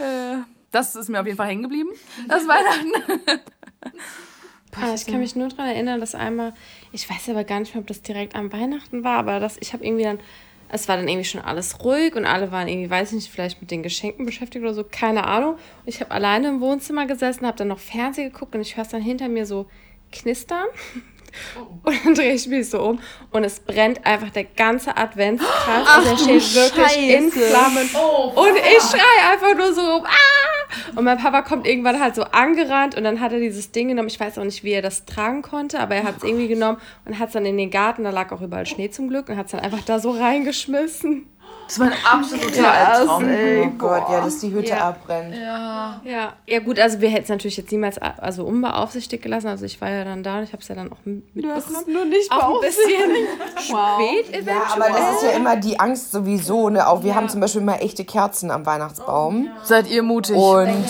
[0.00, 0.38] Äh,
[0.72, 1.90] Das ist mir auf jeden Fall hängen geblieben,
[2.26, 3.40] das Weihnachten.
[4.80, 6.52] Ah, ich kann mich nur daran erinnern, dass einmal,
[6.92, 9.72] ich weiß aber gar nicht mehr, ob das direkt am Weihnachten war, aber das, ich
[9.72, 10.20] habe irgendwie dann,
[10.70, 13.60] es war dann irgendwie schon alles ruhig und alle waren irgendwie, weiß ich nicht, vielleicht
[13.60, 15.52] mit den Geschenken beschäftigt oder so, keine Ahnung.
[15.54, 18.82] Und ich habe alleine im Wohnzimmer gesessen, habe dann noch Fernsehen geguckt und ich höre
[18.84, 19.66] es dann hinter mir so
[20.12, 20.66] knistern.
[21.82, 23.00] Und dann drehe ich mich so um
[23.32, 25.88] und es brennt einfach der ganze Adventskranz.
[25.88, 27.88] Also der steht wirklich in Flammen.
[28.34, 30.04] und ich schreie einfach nur so rum.
[30.06, 30.27] Ah!
[30.96, 34.08] Und mein Papa kommt irgendwann halt so angerannt und dann hat er dieses Ding genommen.
[34.08, 36.78] Ich weiß auch nicht, wie er das tragen konnte, aber er hat es irgendwie genommen
[37.04, 38.04] und hat es dann in den Garten.
[38.04, 41.26] Da lag auch überall Schnee zum Glück und hat es dann einfach da so reingeschmissen.
[41.68, 43.24] Das war ein absoluter Albtraum.
[43.24, 44.88] Oh Gott, ja, dass die Hütte Ja.
[44.88, 45.34] abbrennt.
[45.36, 49.48] Ja, ja gut, also wir hätten es natürlich jetzt niemals also unbeaufsichtigt gelassen.
[49.48, 51.62] Also ich war ja dann da und ich habe es ja dann auch mitbekommen.
[51.86, 53.10] nur nicht Auch ein bisschen
[53.68, 54.00] Wow.
[54.00, 54.56] spät Ja, eventuell.
[54.74, 56.70] aber das ist ja immer die Angst sowieso.
[56.70, 56.88] Ne?
[56.88, 59.48] Auch wir haben zum Beispiel immer echte Kerzen am Weihnachtsbaum.
[59.62, 60.36] Seid ihr mutig?
[60.36, 60.84] Und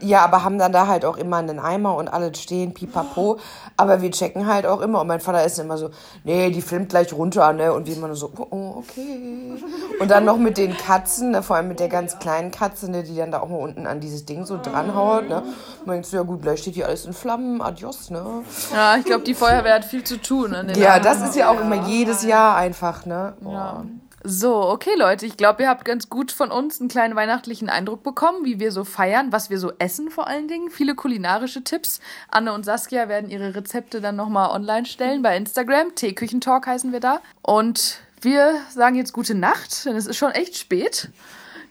[0.00, 3.38] ja, aber haben dann da halt auch immer einen Eimer und alles stehen, pipapo.
[3.76, 5.02] Aber wir checken halt auch immer.
[5.02, 5.90] Und mein Vater ist immer so,
[6.24, 7.72] nee, die filmt gleich runter, ne?
[7.72, 9.62] Und wir immer nur so, oh, oh, okay.
[10.00, 11.42] Und dann noch mit den Katzen, ne?
[11.42, 13.02] vor allem mit der ganz kleinen Katze, ne?
[13.02, 15.42] die dann da auch mal unten an dieses Ding so dranhaut, ne?
[15.86, 18.42] Denkst du, ja gut, gleich steht hier alles in Flammen, adios, ne?
[18.72, 20.54] Ja, ich glaube, die Feuerwehr hat viel zu tun.
[20.54, 23.34] An den Ja, das ist ja auch immer jedes Jahr einfach, ne?
[23.44, 23.84] Oh.
[24.28, 28.02] So, okay, Leute, ich glaube, ihr habt ganz gut von uns einen kleinen weihnachtlichen Eindruck
[28.02, 30.68] bekommen, wie wir so feiern, was wir so essen vor allen Dingen.
[30.68, 32.00] Viele kulinarische Tipps.
[32.28, 35.94] Anne und Saskia werden ihre Rezepte dann nochmal online stellen bei Instagram.
[35.94, 37.20] Teeküchentalk heißen wir da.
[37.40, 41.08] Und wir sagen jetzt gute Nacht, denn es ist schon echt spät.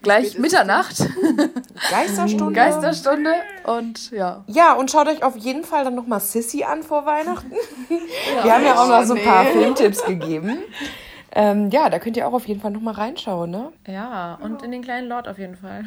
[0.02, 0.98] Gleich Mitternacht,
[1.90, 2.54] Geisterstunde.
[2.54, 3.34] Geisterstunde
[3.66, 4.44] und ja.
[4.48, 7.52] Ja, und schaut euch auf jeden Fall dann nochmal Sissy an vor Weihnachten.
[8.44, 10.60] Wir haben ja auch noch so ein paar Filmtipps gegeben.
[11.32, 13.74] Ähm, ja, da könnt ihr auch auf jeden Fall nochmal reinschauen, ne?
[13.88, 15.86] Ja, und in den kleinen Lord auf jeden Fall.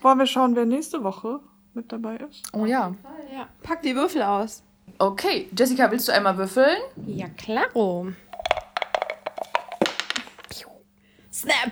[0.00, 1.40] Wollen wir schauen, wer nächste Woche
[1.74, 2.42] mit dabei ist?
[2.52, 2.94] Oh ja.
[3.62, 4.62] Pack die Würfel aus.
[4.98, 6.76] Okay, Jessica, willst du einmal würfeln?
[7.06, 8.08] Ja, klaro.
[11.38, 11.70] Snap!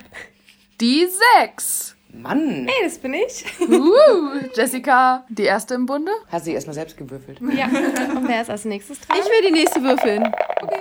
[0.81, 1.09] Die
[1.41, 1.97] sechs.
[2.13, 3.45] Mann, Hey, das bin ich.
[3.61, 6.13] Uh, Jessica, die erste im Bunde.
[6.31, 7.41] hast du erstmal selbst gewürfelt.
[7.41, 7.67] Ja.
[7.67, 9.19] Und wer ist als nächstes dran?
[9.19, 10.33] Ich will die nächste würfeln.
[10.63, 10.81] Okay.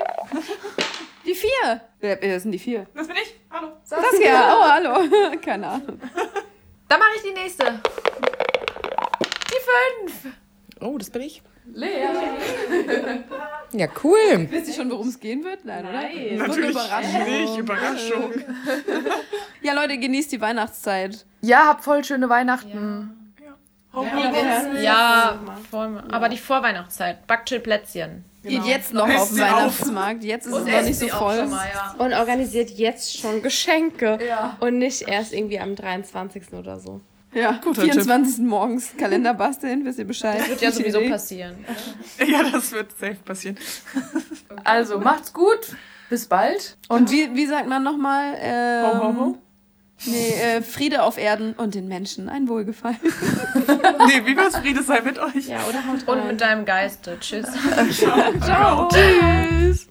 [1.26, 1.82] Die vier.
[2.00, 2.86] Wer, wer sind die vier?
[2.94, 3.34] Das bin ich.
[3.50, 3.70] Hallo.
[3.84, 4.56] Saskia.
[4.56, 5.10] Oh, hallo.
[5.44, 6.00] Keine Ahnung.
[6.88, 7.82] Dann mache ich die nächste.
[10.80, 11.42] Oh, das bin ich.
[11.74, 12.08] Lea.
[13.72, 14.48] Ja, cool.
[14.52, 15.66] Wisst ihr schon, worum es gehen wird?
[15.66, 15.92] Nein, oder?
[16.02, 16.38] Nein.
[16.38, 17.24] Natürlich Überraschung.
[17.26, 17.58] nicht.
[17.58, 18.32] Überraschung.
[19.62, 21.26] Ja, Leute, genießt die Weihnachtszeit.
[21.42, 23.34] Ja, hab voll schöne Weihnachten.
[24.82, 25.40] Ja,
[25.72, 27.26] voll, aber die Vorweihnachtszeit.
[27.28, 28.24] Backchillplätzchen.
[28.44, 29.40] Geht jetzt noch auf den.
[29.40, 30.24] Weihnachtsmarkt.
[30.24, 31.50] Jetzt ist es noch nicht so voll.
[31.98, 34.20] Und organisiert jetzt schon Geschenke.
[34.60, 36.54] Und nicht erst irgendwie am 23.
[36.54, 37.02] oder so.
[37.36, 38.40] Ja, Guter 24.
[38.46, 40.48] morgens Kalender basteln, wisst ihr Bescheid.
[40.48, 41.66] Wird ja sowieso passieren.
[42.26, 43.58] Ja, das wird safe passieren.
[44.64, 45.76] Also, macht's gut.
[46.10, 46.78] Bis bald.
[46.88, 48.36] Und wie, wie sagt man nochmal?
[48.40, 49.38] Ähm, Ho, ho, ho.
[50.06, 52.98] Nee, äh, Friede auf Erden und den Menschen ein Wohlgefallen.
[54.08, 54.56] Nee, wie war's?
[54.58, 55.48] Friede sei mit euch.
[55.48, 57.18] Ja, oder haut Und mit deinem Geiste.
[57.20, 57.48] Tschüss.
[58.42, 58.88] Ciao.
[58.90, 59.88] Tschüss.